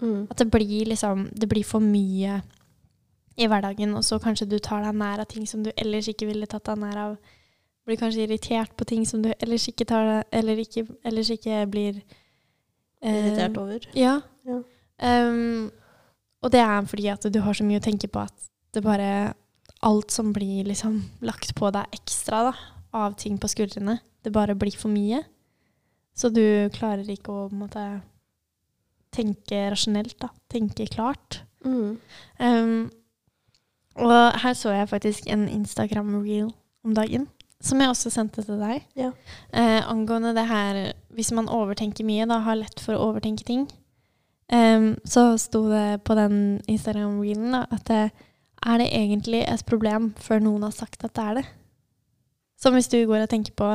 [0.02, 0.28] Mm.
[0.30, 2.42] At det blir liksom Det blir for mye
[3.40, 6.28] i hverdagen, og så kanskje du tar deg nær av ting som du ellers ikke
[6.28, 7.14] ville tatt deg nær av.
[7.88, 11.64] Blir kanskje irritert på ting som du ellers ikke tar deg Eller ikke, ellers ikke
[11.72, 11.96] blir
[13.02, 13.88] eh, Irritert over.
[13.98, 14.20] Ja.
[14.46, 14.60] Ja.
[15.02, 15.72] Um,
[16.42, 19.34] og det er fordi at du har så mye å tenke på at det bare
[19.82, 22.54] Alt som blir liksom lagt på deg ekstra da,
[22.94, 25.24] av ting på skuldrene, det bare blir for mye.
[26.14, 27.82] Så du klarer ikke å måte,
[29.10, 30.30] tenke rasjonelt, da.
[30.54, 31.40] Tenke klart.
[31.66, 31.98] Mm.
[32.38, 32.92] Um,
[34.06, 36.52] og her så jeg faktisk en Instagram-reel
[36.86, 37.26] om dagen,
[37.62, 38.82] som jeg også sendte til deg.
[38.98, 39.12] Ja.
[39.54, 40.82] Eh, angående det her
[41.14, 43.66] Hvis man overtenker mye, da har lett for å overtenke ting,
[44.48, 48.04] um, så sto det på den Instagram-reelen at det,
[48.62, 51.46] er det egentlig et problem før noen har sagt at det er det?
[52.62, 53.74] Som hvis du går og tenker på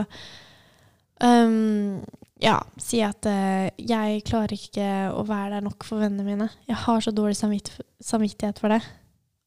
[1.20, 2.01] um,
[2.41, 6.49] Ja, si at uh, jeg klarer ikke å være der nok for vennene mine.
[6.68, 8.80] Jeg har så dårlig samvitt samvittighet for det.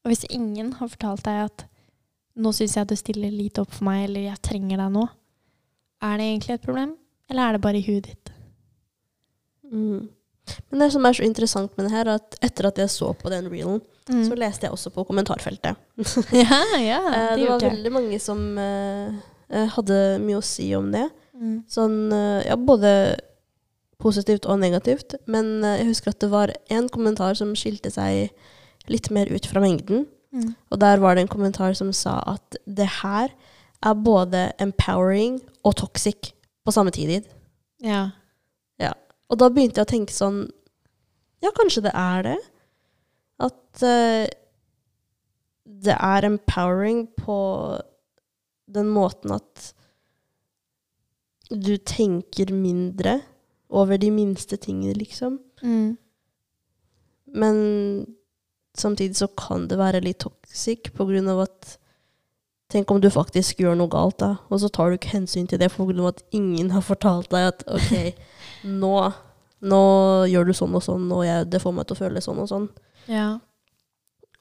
[0.04, 1.66] Og hvis ingen har fortalt deg at
[2.36, 5.08] nå syns jeg du stiller lite opp for meg, eller jeg trenger deg nå,
[6.04, 6.96] er det egentlig et problem,
[7.30, 8.32] eller er det bare i huet ditt?
[9.72, 10.10] Mm.
[10.72, 13.14] Men det som er så interessant med det her, er at etter at jeg så
[13.14, 14.24] på den reelen, Mm.
[14.26, 15.78] så leste jeg også på kommentarfeltet.
[16.34, 19.14] ja, ja, Eh, det det var veldig mange som eh,
[19.76, 21.04] hadde mye å si om det.
[21.40, 21.64] Mm.
[21.72, 23.20] Sånn, uh, ja, både
[24.02, 25.16] positivt og negativt.
[25.28, 28.34] Men uh, jeg husker at det var en kommentar som skilte seg
[28.92, 30.08] litt mer ut fra mengden.
[30.36, 30.54] Mm.
[30.70, 33.32] Og der var det en kommentar som sa at det her
[33.84, 36.34] er både empowering og toxic
[36.66, 37.26] på samme tid.
[37.82, 38.12] Ja.
[39.30, 40.44] Og da begynte jeg å tenke sånn
[41.40, 42.38] Ja, kanskje det er det.
[43.40, 44.26] At uh,
[45.64, 47.40] det er empowering på
[48.70, 49.70] den måten at
[51.50, 53.22] du tenker mindre
[53.72, 55.40] over de minste tingene, liksom.
[55.64, 55.96] Mm.
[57.40, 57.56] Men
[58.80, 61.76] samtidig så kan det være litt toxic på grunn av at
[62.70, 65.58] Tenk om du faktisk gjør noe galt, da, og så tar du ikke hensyn til
[65.58, 68.20] det av at ingen har fortalt deg at OK,
[68.84, 68.92] nå,
[69.66, 69.80] nå
[70.30, 72.52] gjør du sånn og sånn, og jeg, det får meg til å føle sånn og
[72.52, 72.68] sånn.
[73.10, 73.40] ja.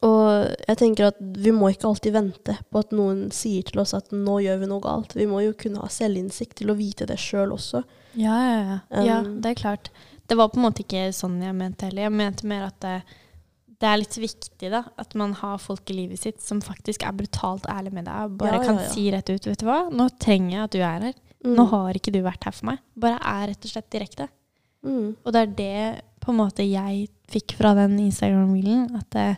[0.07, 0.28] Og
[0.62, 4.12] jeg tenker at vi må ikke alltid vente på at noen sier til oss at
[4.14, 5.16] nå gjør vi noe galt.
[5.18, 7.82] Vi må jo kunne ha selvinnsikt til å vite det sjøl også.
[8.14, 8.76] Ja, ja, ja.
[9.03, 9.91] ja, Um, det er klart.
[10.30, 12.07] Det var på en måte ikke sånn jeg mente heller.
[12.07, 12.95] Jeg mente mer at det,
[13.79, 17.12] det er litt viktig da, at man har folk i livet sitt som faktisk er
[17.14, 18.33] brutalt ærlig med deg.
[18.41, 18.89] Bare Ja, ja, kan ja.
[18.91, 21.14] si rett ut vet du hva, nå trenger jeg at du er her.
[21.47, 21.55] Mm.
[21.55, 22.81] Nå har ikke du vært her for meg.
[22.99, 24.26] Bare er rett og slett direkte.
[24.83, 25.16] Mm.
[25.24, 28.89] Og det er det på en måte jeg fikk fra den Instagram-reelen.
[28.99, 29.37] At eh,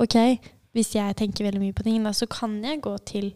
[0.00, 0.16] OK,
[0.76, 3.34] hvis jeg tenker veldig mye på ting, da, så kan jeg gå til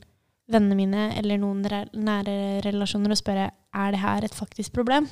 [0.50, 5.06] vennene mine eller noen re nære relasjoner og spørre er det her et faktisk problem,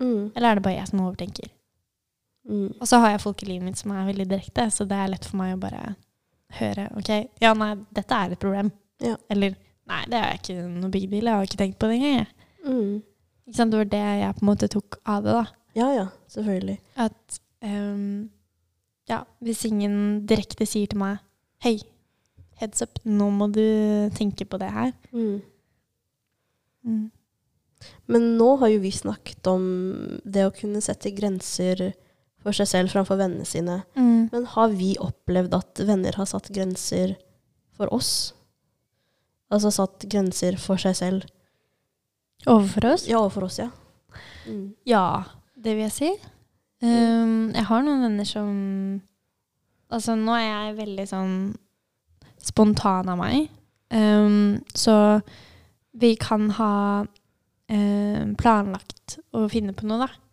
[0.00, 0.30] Mm.
[0.34, 1.50] eller er det bare jeg som overtenker.
[2.50, 2.70] Mm.
[2.80, 5.12] Og så har jeg folk i livet mitt som er veldig direkte, så det er
[5.12, 5.94] lett for meg å bare
[6.58, 7.10] høre OK,
[7.42, 8.72] ja, nei, dette er et problem.
[9.04, 9.14] Ja.
[9.30, 9.54] Eller
[9.90, 12.26] nei, det er ikke noe big deal, jeg har ikke tenkt på det engang.
[12.66, 12.98] Mm.
[13.46, 13.72] Ikke sant?
[13.72, 15.46] Det var det jeg på en måte tok av det, da.
[15.78, 16.76] Ja, ja, selvfølgelig.
[16.98, 18.28] At um,
[19.10, 19.96] ja, hvis ingen
[20.26, 21.20] direkte sier til meg
[21.60, 21.74] Hei,
[22.56, 23.64] heads up, nå må du
[24.16, 24.94] tenke på det her.
[25.12, 25.42] Mm.
[26.88, 27.02] Mm.
[28.08, 29.66] Men nå har jo vi snakket om
[30.24, 31.90] det å kunne sette grenser
[32.40, 33.82] for seg selv framfor vennene sine.
[33.98, 34.30] Mm.
[34.32, 37.16] Men har vi opplevd at venner har satt grenser
[37.76, 38.32] for oss?
[39.50, 41.28] Altså satt grenser for seg selv?
[42.48, 43.06] Overfor oss?
[43.10, 43.68] Ja, overfor oss, ja.
[44.46, 44.72] Mm.
[44.88, 45.24] Ja,
[45.56, 46.10] det vil jeg si.
[46.80, 48.52] Um, jeg har noen venner som
[49.90, 51.32] Altså, nå er jeg veldig sånn
[52.38, 53.48] spontan av meg.
[53.90, 55.18] Um, så
[55.98, 60.29] vi kan ha um, planlagt å finne på noe, da.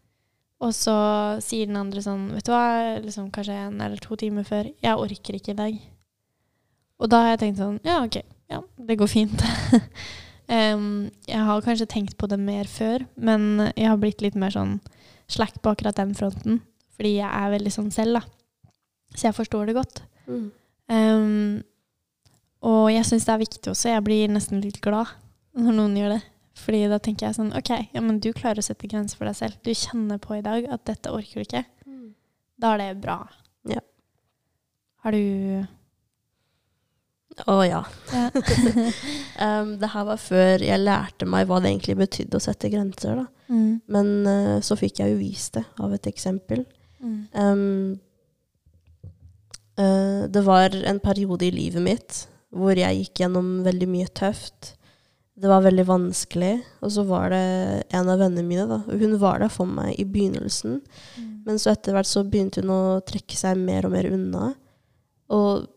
[0.64, 0.95] Og så
[1.43, 4.97] sier den andre sånn Vet du hva, liksom kanskje en eller to timer før Jeg
[4.97, 5.76] orker ikke i dag.
[6.97, 8.22] Og da har jeg tenkt sånn Ja, OK.
[8.47, 9.43] Ja, det går fint.
[10.55, 14.55] um, jeg har kanskje tenkt på det mer før, men jeg har blitt litt mer
[14.55, 14.78] sånn
[15.28, 16.62] slack på akkurat den fronten.
[16.95, 18.72] Fordi jeg er veldig sånn selv, da.
[19.12, 19.99] Så jeg forstår det godt.
[20.32, 20.45] Mm.
[20.88, 21.60] Um,
[22.72, 23.91] og jeg syns det er viktig også.
[23.91, 25.12] Jeg blir nesten litt glad
[25.60, 26.22] når noen gjør det.
[26.58, 29.38] Fordi da tenker jeg sånn OK, ja, men du klarer å sette grenser for deg
[29.38, 29.58] selv.
[29.66, 31.64] Du kjenner på i dag at dette orker du ikke.
[31.88, 32.14] Mm.
[32.62, 33.18] Da er det bra.
[33.70, 33.84] Ja.
[35.05, 35.68] Har du
[37.45, 37.84] Å ja.
[38.14, 38.28] ja.
[39.38, 43.20] Um, det her var før jeg lærte meg hva det egentlig betydde å sette grenser.
[43.20, 43.53] Da.
[43.53, 43.74] mm.
[43.93, 46.64] Men uh, så fikk jeg jo vist det av et eksempel.
[46.97, 47.20] Mm.
[47.38, 47.91] Um,
[49.78, 52.24] uh, det var en periode i livet mitt
[52.58, 54.74] hvor jeg gikk gjennom veldig mye tøft.
[55.38, 56.54] Det var veldig vanskelig.
[56.82, 57.44] Og så var det
[57.94, 58.66] en av vennene mine.
[58.70, 58.82] Da.
[58.90, 60.80] Hun var der for meg i begynnelsen.
[61.18, 61.32] Mm.
[61.46, 64.52] Men så etter hvert så begynte hun å trekke seg mer og mer unna.
[65.34, 65.68] Og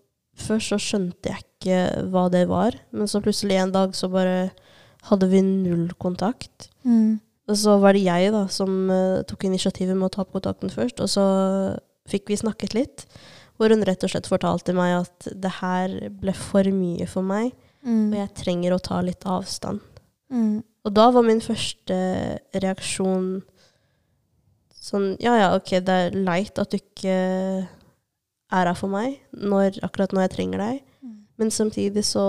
[0.41, 1.81] først så skjønte jeg ikke
[2.13, 2.79] hva det var.
[2.95, 4.51] Men så plutselig en dag så bare
[5.11, 6.71] hadde vi null kontakt.
[6.85, 7.21] Mm.
[7.51, 10.73] Og så var det jeg da som uh, tok initiativet med å ta opp kontakten
[10.73, 11.03] først.
[11.03, 11.25] Og så
[12.11, 13.07] fikk vi snakket litt.
[13.61, 17.53] Hvor hun rett og slett fortalte meg at det her ble for mye for meg,
[17.81, 18.11] Mm.
[18.13, 19.81] og jeg trenger å ta litt avstand.
[20.33, 20.61] Mm.
[20.85, 21.97] Og da var min første
[22.55, 23.41] reaksjon
[24.81, 27.17] sånn Ja ja, ok, det er leit at du ikke
[28.51, 30.81] er her for meg når, akkurat når jeg trenger deg.
[31.05, 31.19] Mm.
[31.41, 32.25] Men samtidig så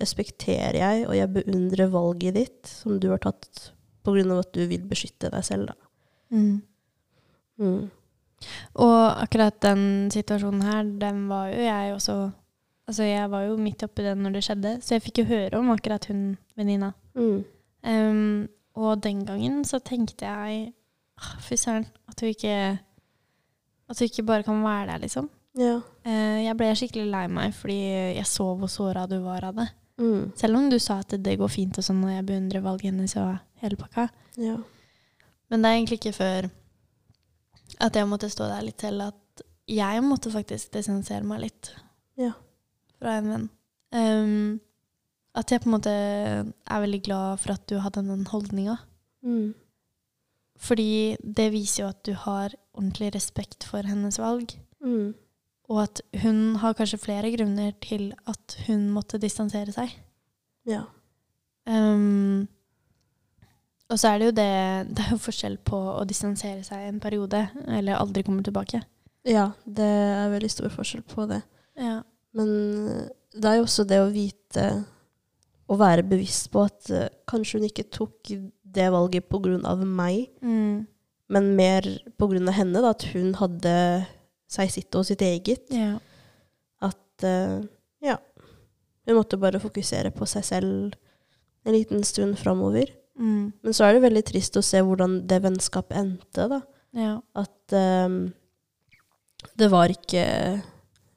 [0.00, 3.72] respekterer jeg, og jeg beundrer valget ditt, som du har tatt
[4.02, 4.38] pga.
[4.38, 5.74] at du vil beskytte deg selv, da.
[6.32, 6.62] Mm.
[7.62, 7.90] Mm.
[8.82, 12.16] Og akkurat den situasjonen her, den var jo jeg også
[12.88, 15.58] Altså, jeg var jo midt oppi den når det skjedde, så jeg fikk jo høre
[15.58, 16.22] om akkurat hun
[16.58, 16.92] venninna.
[17.14, 17.44] Mm.
[17.82, 20.72] Um, og den gangen så tenkte jeg
[21.18, 22.54] ah, Fy søren, at hun ikke
[23.90, 25.28] At hun ikke bare kan være der, liksom.
[25.58, 25.80] Ja.
[26.06, 27.78] Uh, jeg ble skikkelig lei meg fordi
[28.16, 29.68] jeg så hvor såra du var av det.
[30.00, 30.32] Mm.
[30.38, 33.16] Selv om du sa at det går fint og sånn, og jeg beundrer valget hennes
[33.20, 34.08] og hele pakka.
[34.40, 34.58] ja.
[35.52, 36.46] Men det er egentlig ikke før
[37.84, 41.74] at jeg måtte stå der litt til at jeg måtte faktisk distansere meg litt
[42.16, 42.32] Ja.
[43.02, 43.48] Fra en venn.
[43.92, 44.60] Um,
[45.36, 48.76] at jeg på en måte er veldig glad for at du hadde den holdninga.
[49.24, 49.52] Mm.
[50.62, 54.54] Fordi det viser jo at du har ordentlig respekt for hennes valg.
[54.84, 55.14] Mm.
[55.72, 59.94] Og at hun har kanskje flere grunner til at hun måtte distansere seg.
[60.68, 60.84] Ja.
[61.66, 62.46] Um,
[63.90, 64.52] og så er det jo det
[64.96, 68.82] Det er jo forskjell på å distansere seg en periode, eller aldri komme tilbake.
[69.24, 71.42] ja, det er veldig stor forskjell på det.
[71.78, 72.00] Ja.
[72.36, 72.50] Men
[72.88, 74.66] eh, det er jo også det å vite
[75.72, 78.32] og være bevisst på at eh, kanskje hun ikke tok
[78.72, 79.28] det valget
[79.68, 80.86] av meg, Mm.
[81.28, 81.86] men mer
[82.48, 83.74] av henne, da, at hun hadde
[84.52, 85.68] seg sitt og sitt eget.
[85.72, 85.98] ja.
[86.82, 87.62] At uh,
[88.02, 88.16] ja,
[89.06, 90.96] hun måtte bare fokusere på seg selv
[91.64, 92.90] en liten stund framover.
[93.18, 93.52] Mm.
[93.62, 96.60] Men så er det veldig trist å se hvordan det vennskapet endte, da.
[96.96, 97.12] ja.
[97.38, 98.32] At um,
[99.58, 100.24] det var ikke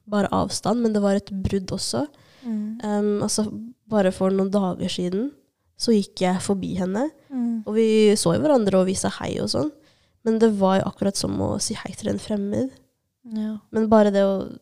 [0.08, 2.06] bare avstand, men det var et brudd også.
[2.46, 2.78] Mm.
[2.84, 3.46] Um, altså,
[3.90, 5.32] bare for noen dager siden
[5.76, 7.64] så gikk jeg forbi henne, Mm.
[7.66, 9.70] og vi så jo hverandre og vi sa hei og sånn.
[10.24, 12.70] Men det var jo akkurat som å si hei til en fremmed.
[13.34, 13.58] ja.
[13.72, 14.56] Men bare det å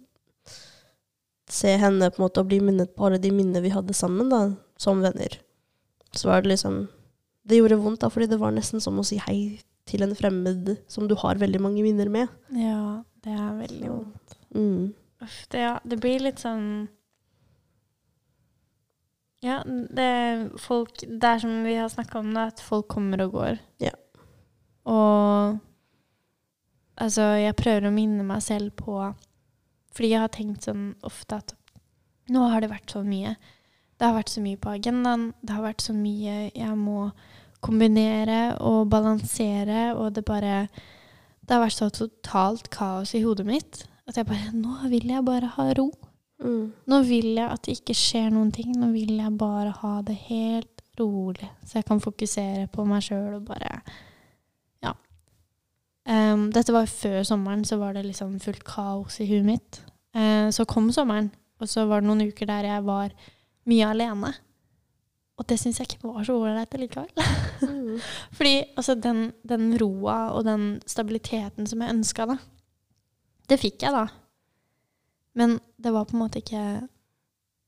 [1.49, 4.31] se henne på en måte og bli minnet på alle de minnene vi hadde sammen,
[4.33, 4.41] da,
[4.81, 5.37] som venner,
[6.15, 6.89] så var det liksom
[7.47, 10.79] Det gjorde vondt, da, fordi det var nesten som å si hei til en fremmed
[10.89, 12.29] som du har veldig mange minner med.
[12.57, 14.37] ja, det er veldig vondt.
[14.55, 14.95] mm.
[15.21, 16.89] Det, ja, det blir litt sånn
[19.45, 20.09] Ja, det,
[20.61, 23.61] folk, det er som vi har snakka om, det, at folk kommer og går.
[23.85, 23.95] Ja.
[24.89, 25.61] Og
[26.95, 28.99] Altså, jeg prøver å minne meg selv på
[29.95, 31.55] Fordi jeg har tenkt sånn ofte at
[32.31, 33.35] nå har det vært så mye.
[34.01, 35.27] Det har vært så mye på agendaen.
[35.45, 37.11] Det har vært så mye jeg må
[37.61, 40.69] kombinere og balansere, og det bare
[41.45, 45.25] Det har vært så totalt kaos i hodet mitt at jeg bare Nå vil jeg
[45.25, 45.89] bare ha ro.
[46.45, 46.73] Mm.
[46.91, 48.75] Nå vil jeg at det ikke skjer noen ting.
[48.77, 53.39] Nå vil jeg bare ha det helt rolig, så jeg kan fokusere på meg sjøl
[53.41, 53.81] og bare
[54.85, 54.93] Ja.
[56.07, 59.81] Um, dette var før sommeren, så var det liksom fullt kaos i huet mitt.
[60.15, 63.15] Uh, så kom sommeren, og så var det noen uker der jeg var
[63.67, 64.35] mye alene.
[65.35, 67.11] Og det syns jeg ikke var så ålreit likevel.
[67.63, 67.97] Mm.
[68.37, 72.37] Fordi altså, den, den roa og den stabiliteten som jeg ønska, da,
[73.51, 74.07] det fikk jeg da.
[75.39, 76.65] Men det var på en måte ikke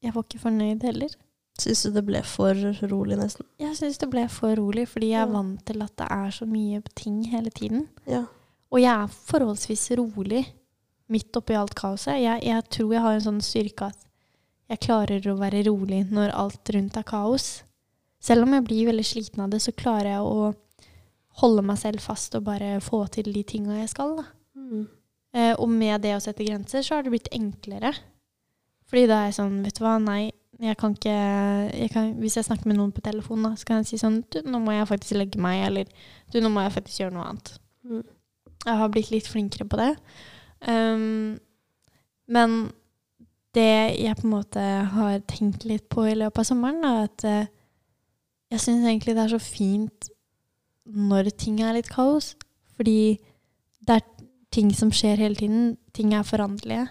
[0.04, 1.14] Jeg var ikke fornøyd heller.
[1.58, 2.58] Syns du det ble for
[2.90, 3.46] rolig, nesten?
[3.58, 6.46] Jeg syns det ble for rolig, fordi jeg er vant til at det er så
[6.46, 7.86] mye ting hele tiden.
[8.06, 8.26] Ja.
[8.70, 10.44] Og jeg er forholdsvis rolig
[11.12, 12.18] midt oppi alt kaoset.
[12.20, 14.04] Jeg, jeg tror jeg har en sånn styrke at
[14.66, 17.48] jeg klarer å være rolig når alt rundt er kaos.
[18.22, 20.52] Selv om jeg blir veldig sliten av det, så klarer jeg å
[21.40, 24.16] holde meg selv fast og bare få til de tinga jeg skal.
[24.18, 24.26] Da.
[24.58, 24.86] Mm.
[25.34, 27.92] Eh, og med det å sette grenser, så har det blitt enklere.
[28.86, 30.30] Fordi da er jeg sånn, vet du hva, nei,
[30.62, 33.82] jeg kan ikke jeg kan, Hvis jeg snakker med noen på telefon, da, så kan
[33.82, 35.90] jeg si sånn Du, nå må jeg faktisk legge meg, eller
[36.32, 37.52] du, nå må jeg faktisk gjøre noe annet.
[37.84, 38.02] Mm.
[38.64, 39.92] Jeg har blitt litt flinkere på det.
[40.64, 41.36] Um,
[42.32, 42.56] men
[43.54, 44.64] det jeg på en måte
[44.96, 47.52] har tenkt litt på i løpet av sommeren, er at uh,
[48.54, 50.10] jeg syns egentlig det er så fint
[50.86, 52.34] når ting er litt kaos.
[52.76, 53.16] Fordi
[53.86, 54.04] det er
[54.56, 55.74] ting som skjer hele tiden.
[55.96, 56.88] Ting er foranderlige.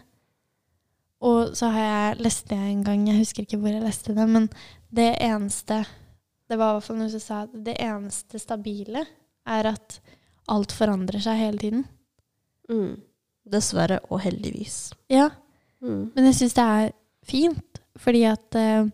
[1.26, 4.26] Og så har jeg lest det en gang, jeg husker ikke hvor jeg leste det,
[4.30, 4.50] men
[4.94, 5.82] det eneste
[6.46, 9.02] Det var i hvert fall noen som sa at det eneste stabile
[9.50, 9.96] er at
[10.54, 11.86] alt forandrer seg hele tiden.
[12.70, 13.00] Mm.
[13.50, 14.92] Dessverre, og heldigvis.
[15.10, 15.30] Ja,
[15.82, 16.12] Mm.
[16.16, 16.92] men jeg syns det er
[17.28, 18.88] fint, fordi at uh,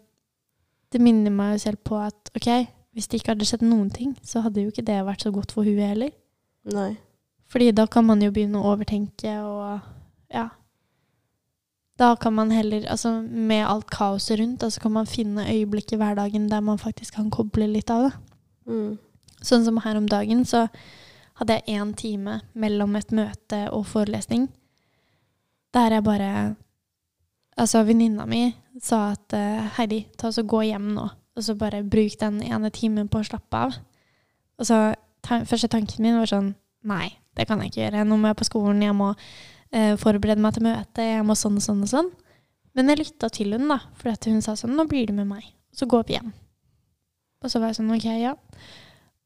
[0.92, 2.48] det minner meg jo selv på at OK,
[2.92, 5.54] hvis det ikke hadde skjedd noen ting, så hadde jo ikke det vært så godt
[5.56, 6.12] for huet heller.
[6.74, 6.98] Nei.
[7.52, 9.82] Fordi da kan man jo begynne å overtenke og
[10.32, 10.48] ja.
[12.00, 16.00] Da kan man heller, altså med alt kaoset rundt, så kan man finne øyeblikk i
[16.00, 18.14] hverdagen der man faktisk kan koble litt av det.
[18.72, 18.92] Mm.
[19.42, 20.68] Sånn som her om dagen, så
[21.42, 24.50] hadde jeg én time mellom et møte og forelesning.
[25.74, 26.56] Der jeg bare
[27.60, 31.04] Altså, venninna mi sa at eh, Heidi, ta oss og gå hjem nå.
[31.36, 33.76] Og så bare bruk den ene timen på å slappe av.
[34.58, 34.78] Og så
[35.22, 36.54] ta, første tanken min var sånn
[36.88, 38.06] Nei, det kan jeg ikke gjøre.
[38.08, 41.60] Nå må jeg på skolen, jeg må eh, forberede meg til møte, jeg må sånn
[41.60, 42.12] og sånn og sånn.
[42.78, 45.44] Men jeg lytta til hun da, for hun sa sånn Nå blir du med meg.
[45.76, 46.32] Så går vi hjem.
[47.42, 48.36] Og så var jeg sånn OK, ja.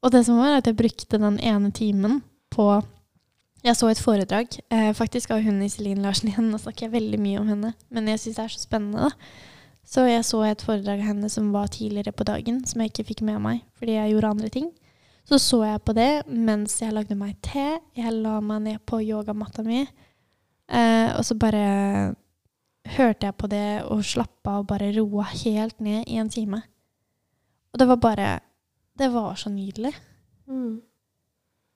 [0.04, 2.20] Og det som var, at jeg brukte den ene timen
[2.54, 2.68] på
[3.64, 6.50] Jeg så et foredrag eh, faktisk av hun Iselin Larsen igjen.
[6.52, 9.08] Nå snakker jeg veldig mye om henne, men jeg syns det er så spennende.
[9.08, 9.54] da.
[9.86, 13.06] Så jeg så et foredrag av henne som var tidligere på dagen, som jeg ikke
[13.12, 14.70] fikk med meg fordi jeg gjorde andre ting.
[15.26, 17.80] Så så jeg på det mens jeg lagde meg te.
[17.98, 22.14] Jeg la meg ned på yogamatta mi, eh, og så bare
[22.96, 26.62] hørte jeg på det og slappa og bare roa helt ned i en time.
[27.72, 28.28] Og det var bare
[28.96, 29.92] Det var så nydelig.
[30.48, 30.80] Mm.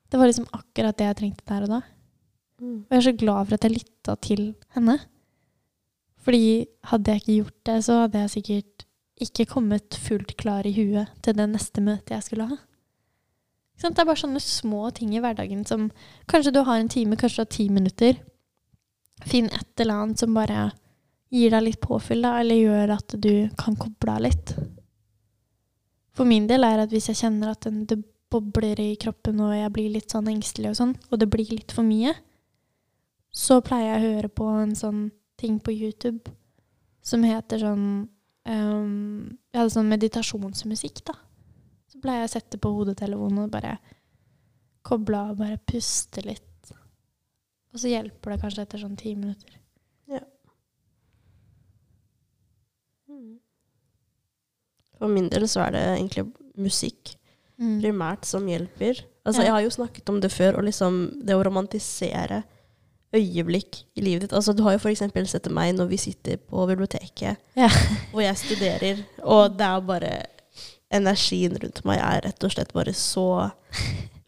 [0.09, 1.81] Det var liksom akkurat det jeg trengte der og da.
[2.59, 2.79] Mm.
[2.81, 4.41] Og jeg er så glad for at jeg lytta til
[4.73, 4.95] henne.
[6.17, 8.85] Fordi hadde jeg ikke gjort det, så hadde jeg sikkert
[9.21, 12.57] ikke kommet fullt klar i huet til det neste møtet jeg skulle ha.
[13.81, 15.89] Det er bare sånne små ting i hverdagen som
[16.29, 18.19] Kanskje du har en time, kanskje du har ti minutter.
[19.25, 20.69] Finn et eller annet som bare
[21.31, 24.53] gir deg litt påfyll, da, eller gjør at du kan koble av litt.
[26.17, 28.01] For min del er at hvis jeg kjenner at det
[28.31, 31.73] bobler i kroppen, og jeg blir litt sånn engstelig og sånn, og det blir litt
[31.75, 32.13] for mye,
[33.31, 35.03] så pleier jeg å høre på en sånn
[35.39, 36.33] ting på YouTube
[37.01, 37.85] som heter sånn
[38.45, 41.15] um, Ja, sånn meditasjonsmusikk, da.
[42.01, 43.75] Pleier jeg å sette på hodetelefonen og bare
[44.87, 46.71] koble av, bare puste litt.
[47.73, 49.53] Og så hjelper det kanskje etter sånn ti minutter.
[50.11, 50.23] Ja.
[54.99, 56.27] For min del så er det egentlig
[56.61, 57.15] musikk
[57.81, 59.03] primært som hjelper.
[59.25, 59.45] Altså, Ja.
[59.45, 62.43] Jeg har jo snakket om det før, og liksom det å romantisere
[63.13, 64.33] øyeblikk i livet ditt.
[64.33, 65.03] Altså, du har jo f.eks.
[65.29, 67.69] sett meg når vi sitter på biblioteket, Ja.
[68.13, 70.11] og jeg studerer, og det er bare
[70.91, 73.27] Energien rundt meg er rett og slett bare så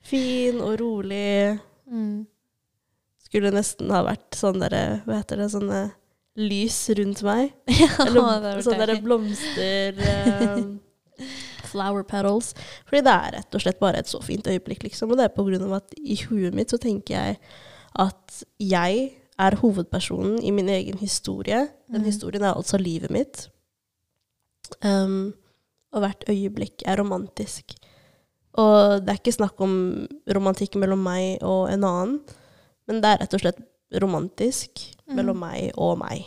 [0.08, 1.58] fin og rolig.
[1.90, 2.24] Mm.
[3.24, 5.50] Skulle nesten ha vært sånn derre Hva heter det?
[5.54, 5.82] Sånne
[6.40, 7.54] lys rundt meg.
[7.82, 10.00] Ja, Eller sånne der blomster
[10.54, 10.78] um,
[11.74, 12.54] Flower petals.
[12.88, 15.12] Fordi det er rett og slett bare et så fint øyeblikk, liksom.
[15.12, 17.40] Og det er på grunn av at i huet mitt så tenker jeg
[18.02, 19.08] at jeg
[19.42, 21.68] er hovedpersonen i min egen historie.
[21.90, 22.10] Den mm.
[22.10, 23.48] historien er altså livet mitt.
[24.86, 25.34] Um,
[25.94, 27.76] og hvert øyeblikk er romantisk.
[28.60, 29.74] Og det er ikke snakk om
[30.34, 32.20] romantikk mellom meg og en annen,
[32.88, 33.62] men det er rett og slett
[34.02, 35.16] romantisk Mm.
[35.18, 36.24] mellom meg og meg.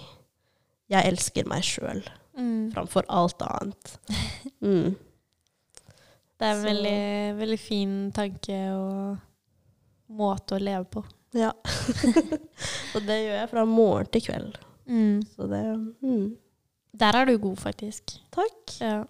[0.92, 2.02] Jeg elsker meg sjøl
[2.36, 2.70] Mm.
[2.74, 3.98] framfor alt annet.
[4.62, 4.94] Mm.
[6.38, 9.16] Det er en veldig, veldig fin tanke og
[10.12, 11.02] måte å leve på.
[11.32, 11.50] Ja.
[12.94, 14.58] og det gjør jeg fra morgen til kveld.
[14.86, 15.22] Mm.
[15.34, 15.62] Så det
[16.04, 16.36] mm.
[16.96, 18.18] Der er du god, faktisk.
[18.32, 18.76] Takk.
[18.80, 19.04] Ja.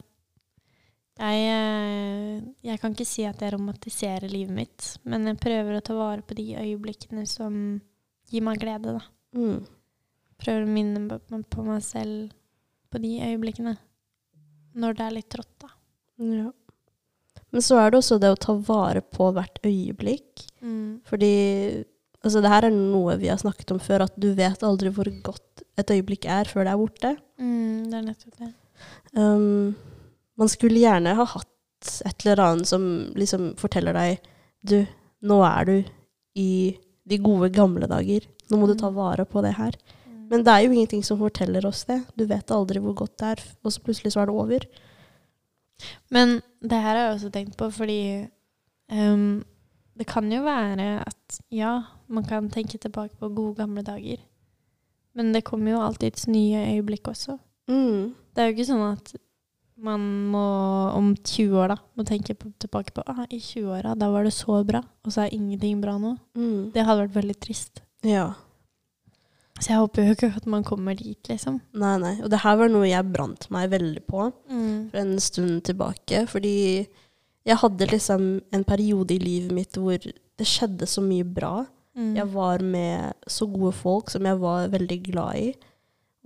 [1.16, 5.84] Jeg, eh, jeg kan ikke si at jeg romantiserer livet mitt, men jeg prøver å
[5.84, 7.80] ta vare på de øyeblikkene som
[8.28, 8.98] gir meg glede.
[8.98, 9.04] Da.
[9.38, 9.64] Mm.
[10.42, 12.34] Prøver å minne på meg selv
[12.92, 13.76] på de øyeblikkene.
[14.76, 15.72] Når det er litt trått, da.
[16.20, 16.50] Ja.
[17.54, 20.44] Men så er det også det å ta vare på hvert øyeblikk.
[20.60, 21.00] Mm.
[21.08, 21.32] Fordi
[22.20, 25.08] altså, det her er noe vi har snakket om før, at du vet aldri hvor
[25.24, 27.16] godt et øyeblikk er før det er borte.
[27.40, 28.52] Mm, det er nettopp det.
[29.16, 29.72] Um,
[30.38, 31.52] man skulle gjerne ha hatt
[32.06, 32.82] et eller annet som
[33.14, 34.18] liksom forteller deg
[34.66, 34.80] Du,
[35.22, 35.76] nå er du
[36.36, 36.76] i
[37.06, 38.24] de gode, gamle dager.
[38.50, 38.96] Nå må du ta Mm.
[38.96, 39.76] vare på det her.
[40.08, 40.28] Mm.
[40.30, 42.00] Men det er jo ingenting som forteller oss det.
[42.16, 44.66] Du vet aldri hvor godt det er, og så plutselig så er det over.
[46.10, 48.00] Men det her har jeg også tenkt på, fordi
[48.90, 49.44] um,
[49.96, 54.18] det kan jo være at ja, man kan tenke tilbake på gode, gamle dager.
[55.14, 57.38] Men det kommer jo alltids nye øyeblikk også.
[57.68, 58.14] Mm.
[58.34, 59.14] Det er jo ikke sånn at
[59.76, 60.46] man må
[60.96, 64.32] om 20 år da, må tenke på, tilbake på ah, i 20-åra, da var det
[64.36, 66.14] så bra, og så er ingenting bra nå.
[66.38, 66.72] Mm.
[66.74, 67.82] Det hadde vært veldig trist.
[68.06, 68.30] Ja.
[69.56, 71.60] Så jeg håper jo ikke at man kommer dit, liksom.
[71.80, 72.14] Nei, nei.
[72.24, 76.26] Og det her var noe jeg brant meg veldig på for en stund tilbake.
[76.28, 76.56] Fordi
[77.46, 81.54] jeg hadde liksom en periode i livet mitt hvor det skjedde så mye bra.
[81.96, 82.12] Mm.
[82.18, 85.48] Jeg var med så gode folk som jeg var veldig glad i.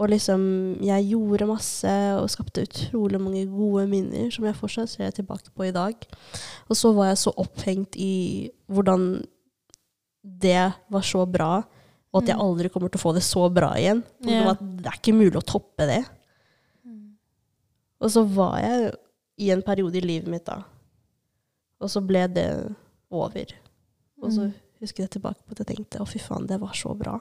[0.00, 0.42] Og liksom,
[0.80, 5.66] jeg gjorde masse og skapte utrolig mange gode minner som jeg fortsatt ser tilbake på
[5.68, 5.94] i dag.
[6.70, 9.20] Og så var jeg så opphengt i hvordan
[10.24, 11.50] det var så bra,
[12.12, 12.42] og at jeg Mm.
[12.42, 14.02] aldri kommer til å få det så bra igjen.
[14.24, 16.04] At det er ikke mulig å toppe det.
[16.86, 17.12] Mm.
[18.00, 18.94] Og så var jeg
[19.38, 20.62] i en periode i livet mitt da.
[21.80, 22.74] Og så ble det
[23.10, 23.46] over.
[24.22, 24.54] Og så Mm.
[24.80, 27.20] husker jeg tilbake på at jeg tenkte å fy faen, det var så bra.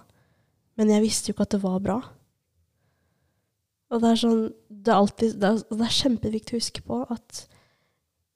[0.78, 2.02] Men jeg visste jo ikke at det var bra.
[3.90, 7.00] Og det er sånn, det er, alltid, det er, det er kjempeviktig å huske på
[7.10, 7.46] at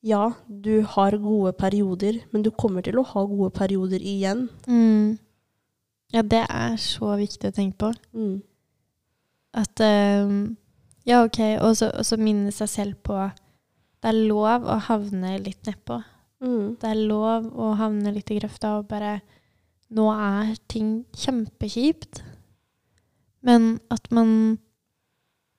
[0.04, 4.50] ja, du har gode perioder, men du kommer til å ha gode perioder igjen.
[4.68, 5.16] Mm.
[6.14, 7.92] Ja, det er så viktig å tenke på.
[8.12, 8.42] Mm.
[9.54, 10.58] At um,
[11.06, 13.18] Ja, OK, og så, minne seg selv på
[14.02, 16.02] Det er lov å havne litt nedpå.
[16.44, 16.76] Mm.
[16.82, 19.22] Det er lov å havne litt i grøfta og bare
[19.94, 22.24] Nå er ting kjempekjipt.
[23.46, 24.58] Men at man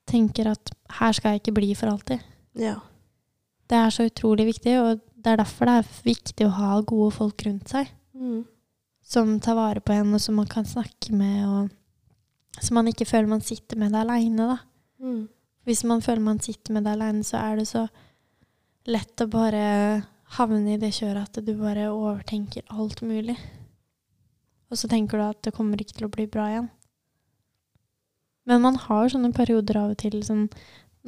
[0.08, 2.22] tenker at her skal jeg ikke bli for alltid.
[2.58, 2.78] Ja.
[3.70, 7.14] Det er så utrolig viktig, og det er derfor det er viktig å ha gode
[7.16, 7.88] folk rundt seg.
[8.12, 8.44] Mm.
[9.04, 13.08] Som tar vare på en, og som man kan snakke med, og så man ikke
[13.08, 14.58] føler man sitter med det aleine, da.
[15.02, 15.24] Mm.
[15.64, 17.86] Hvis man føler man sitter med det aleine, så er det så
[18.84, 19.64] lett å bare
[20.36, 23.36] havne i det kjøret at du bare overtenker alt mulig.
[24.70, 26.68] Og så tenker du at det kommer ikke til å bli bra igjen.
[28.48, 30.18] Men man har sånne perioder av og til.
[30.26, 30.46] Sånn,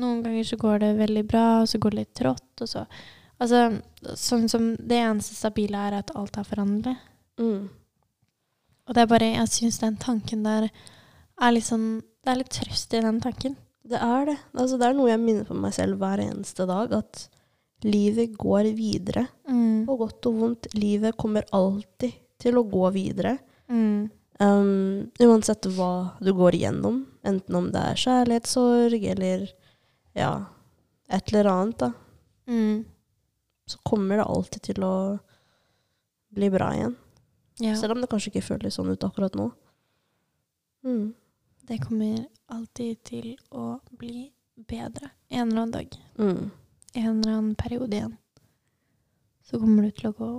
[0.01, 2.49] noen ganger så går det veldig bra, og så går det litt trått.
[2.65, 2.85] Og så,
[3.43, 3.67] altså,
[4.17, 6.97] sånn som det eneste stabile er at alt er foranderlig.
[7.41, 7.69] Mm.
[8.87, 12.55] Og det er bare, jeg syns den tanken der er litt sånn Det er litt
[12.55, 13.53] trøst i den tanken.
[13.87, 14.37] Det er det.
[14.57, 16.91] Altså, det er noe jeg minner på meg selv hver eneste dag.
[16.97, 17.29] At
[17.87, 19.29] livet går videre.
[19.47, 19.85] Mm.
[19.87, 20.67] På godt og vondt.
[20.75, 23.37] Livet kommer alltid til å gå videre.
[23.71, 24.09] Mm.
[24.39, 27.05] Um, uansett hva du går igjennom.
[27.27, 29.47] Enten om det er kjærlighetssorg eller
[30.17, 30.33] ja,
[31.09, 31.93] et eller annet, da.
[32.47, 32.85] Mm.
[33.67, 34.97] Så kommer det alltid til å
[36.37, 36.97] bli bra igjen.
[37.59, 37.77] Ja.
[37.77, 39.49] Selv om det kanskje ikke føles sånn ut akkurat nå.
[40.85, 41.15] Mm.
[41.67, 45.97] Det kommer alltid til å bli bedre en eller annen dag.
[46.19, 46.51] Mm.
[46.95, 48.17] En eller annen periode igjen.
[49.43, 50.31] Så kommer du til å gå,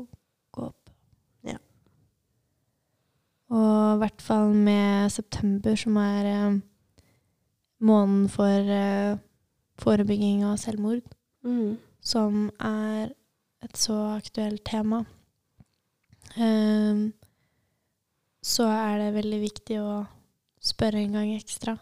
[0.56, 0.90] gå opp.
[1.48, 1.58] Ja.
[3.48, 6.58] Og i hvert fall med september, som er eh,
[7.80, 9.20] måneden for eh,
[9.80, 11.04] forebygging av selvmord,
[11.48, 11.78] Mm.
[12.02, 13.14] som er
[13.64, 15.06] et så aktuelt tema,
[16.36, 17.08] eh,
[18.44, 20.08] så er det veldig viktig å
[20.60, 21.78] spørre en gang ekstra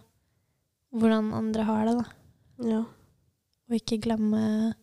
[0.96, 2.06] hvordan andre har det, da.
[2.70, 2.82] Ja.
[3.68, 4.76] Og ikke glemme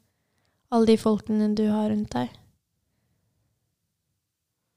[0.72, 2.28] alle de folkene du har rundt deg.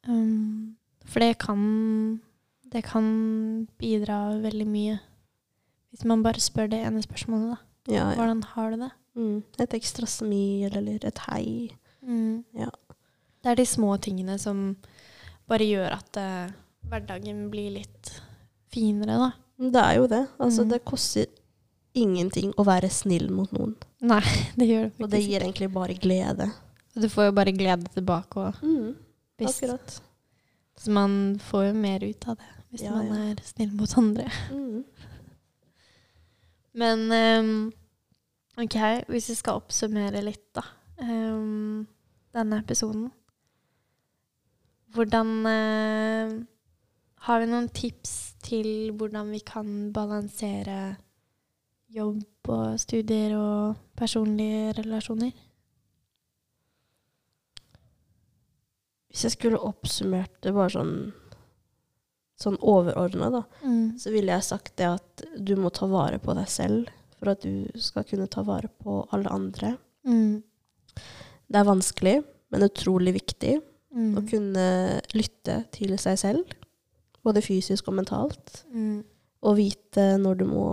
[0.07, 0.64] Um,
[1.05, 2.21] For det kan,
[2.73, 4.99] det kan bidra veldig mye.
[5.93, 7.93] Hvis man bare spør det ene spørsmålet, da.
[7.93, 8.15] Ja, ja.
[8.17, 8.91] Hvordan har du det?
[9.15, 9.35] Mm.
[9.63, 11.69] Et ekstra smil eller et hei.
[12.57, 12.71] Ja.
[13.45, 14.75] Det er de små tingene som
[15.47, 16.51] bare gjør at uh,
[16.89, 18.11] hverdagen blir litt
[18.73, 19.29] finere, da.
[19.61, 20.23] Det er jo det.
[20.41, 20.69] Altså, Mm.
[20.73, 21.25] det koster
[21.95, 23.75] ingenting å være snill mot noen.
[24.01, 24.19] Nei,
[24.59, 25.03] det gjør det faktisk.
[25.05, 26.49] Og det gir egentlig bare glede.
[26.95, 28.59] Du får jo bare glede tilbake òg.
[28.63, 28.95] Mm.
[29.45, 30.01] Akkurat.
[30.77, 34.25] Så man får jo mer ut av det hvis Ja, man er snill mot andre.
[34.51, 34.83] Mm.
[36.75, 37.73] Men um,
[38.59, 38.75] OK,
[39.07, 40.65] hvis vi skal oppsummere litt, da.
[40.99, 41.85] Um,
[42.35, 43.07] denne episoden.
[44.95, 46.35] Hvordan uh,
[47.25, 50.95] Har vi noen tips til hvordan vi kan balansere
[51.89, 55.31] jobb og studier og personlige relasjoner?
[59.15, 61.13] Hvis jeg skulle oppsummert det bare sånn,
[62.35, 63.41] sånn overordna, da,
[63.95, 67.45] så ville jeg sagt det at du må ta vare på deg selv for at
[67.47, 69.77] du skal kunne ta vare på alle andre.
[70.03, 70.43] Mm.
[71.47, 72.17] Det er vanskelig,
[72.51, 73.61] men utrolig viktig
[73.95, 74.17] Mm.
[74.19, 76.55] å kunne lytte til seg selv,
[77.23, 78.65] både fysisk og mentalt.
[78.73, 79.05] Mm.
[79.47, 80.65] Og vite når du må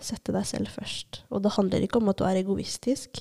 [0.00, 1.22] sette deg selv først.
[1.30, 3.20] Og det handler ikke om at du er egoistisk,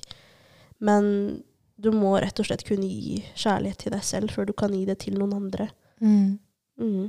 [0.79, 1.43] men
[1.79, 4.83] du må rett og slett kunne gi kjærlighet til deg selv før du kan gi
[4.87, 5.69] det til noen andre.
[6.03, 6.39] Mm.
[6.79, 7.05] Mm.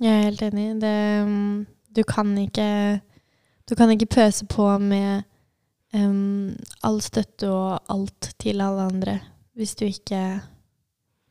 [0.00, 0.66] Jeg er helt enig.
[0.82, 0.96] Det,
[1.28, 2.68] mm, du kan ikke
[3.64, 5.22] Du kan ikke pøse på med
[5.96, 6.52] um,
[6.84, 9.20] all støtte og alt til alle andre
[9.54, 10.40] hvis du ikke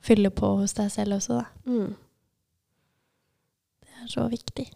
[0.03, 1.45] fyller på hos deg selv også, da.
[1.67, 1.95] Mm.
[3.83, 4.67] Det er så viktig.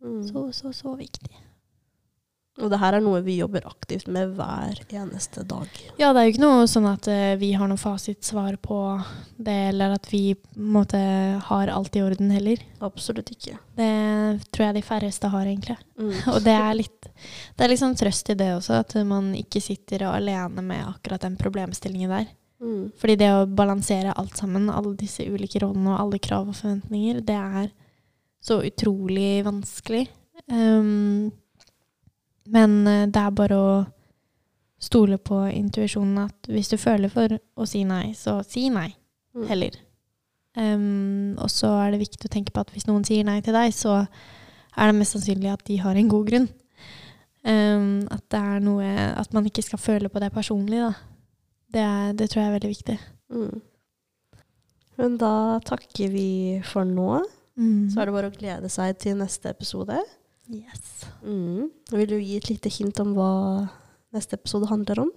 [0.00, 0.22] Mm.
[0.28, 1.36] Så, så, så viktig.
[2.56, 5.68] Og det her er noe vi jobber aktivt med hver eneste dag.
[6.00, 8.80] Ja, det er jo ikke noe sånn at uh, vi har noe fasitsvar på
[9.36, 12.58] det, eller at vi måtte måte har alt i orden heller.
[12.80, 13.58] Absolutt ikke.
[13.76, 15.76] Det tror jeg de færreste har, egentlig.
[15.98, 16.14] Mm.
[16.34, 17.08] Og det er litt
[17.56, 21.36] Det er liksom trøst i det også, at man ikke sitter alene med akkurat den
[21.36, 22.26] problemstillingen der.
[22.60, 22.92] Mm.
[22.98, 27.20] Fordi det å balansere alt sammen, alle disse ulike rollene og alle krav og forventninger,
[27.20, 27.72] det er
[28.40, 30.06] så utrolig vanskelig.
[30.52, 31.32] Um,
[32.52, 33.72] men eh, det er bare å
[34.82, 38.90] stole på intuisjonen at hvis du føler for å si nei, så si nei
[39.36, 39.46] Mm.
[39.50, 39.74] heller.
[40.56, 43.52] Um, og så er det viktig å tenke på at hvis noen sier nei til
[43.52, 46.46] deg, så er det mest sannsynlig at de har en god grunn.
[47.44, 48.86] Um, at det er noe
[49.20, 50.94] At man ikke skal føle på det personlig, da.
[51.70, 52.96] Det, er, det tror jeg er veldig viktig.
[53.36, 53.60] Mm.
[54.96, 55.34] Men da
[55.68, 56.28] takker vi
[56.64, 57.20] for nå.
[57.92, 60.00] Så er det bare å glede seg til neste episode.
[60.52, 61.06] Yes.
[61.26, 61.68] Mm.
[61.90, 63.30] Vil du gi et lite hint om hva
[64.14, 65.10] neste episode handler om?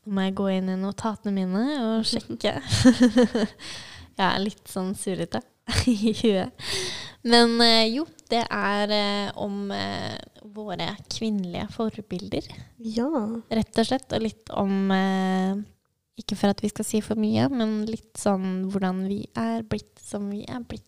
[0.00, 2.54] Nå må jeg gå inn i notatene mine og sjekke.
[4.20, 5.42] jeg er litt sånn surrete
[5.92, 6.70] i huet.
[7.28, 10.16] Men eh, jo, det er eh, om eh,
[10.56, 12.48] våre kvinnelige forbilder.
[12.80, 13.10] Ja.
[13.52, 14.08] Rett og slett.
[14.16, 14.88] Og litt om
[16.20, 20.00] Ikke for at vi skal si for mye, men litt sånn hvordan vi er blitt
[20.00, 20.86] som vi er blitt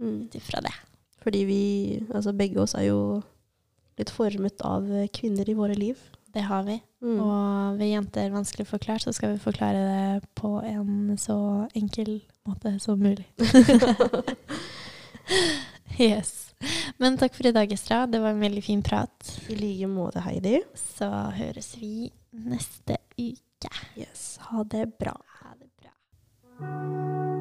[0.00, 0.22] Mm.
[0.24, 0.72] ut ifra det.
[1.20, 1.64] Fordi vi,
[2.14, 3.00] altså begge oss er jo
[4.00, 5.98] litt formet av kvinner i våre liv.
[6.32, 6.80] Det har vi.
[7.02, 7.20] Mm.
[7.20, 12.76] Og ved jenter vanskelig forklart, så skal vi forklare det på en så enkel måte
[12.82, 13.26] som mulig.
[15.98, 16.52] yes.
[17.00, 18.04] Men takk for i dag, Estra.
[18.06, 19.32] Det var en veldig fin prat.
[19.48, 20.60] I like måte, Heidi.
[20.76, 23.74] Så høres vi neste uke.
[23.98, 24.36] Yes.
[24.50, 25.16] Ha det bra.
[25.40, 27.39] Ha det bra.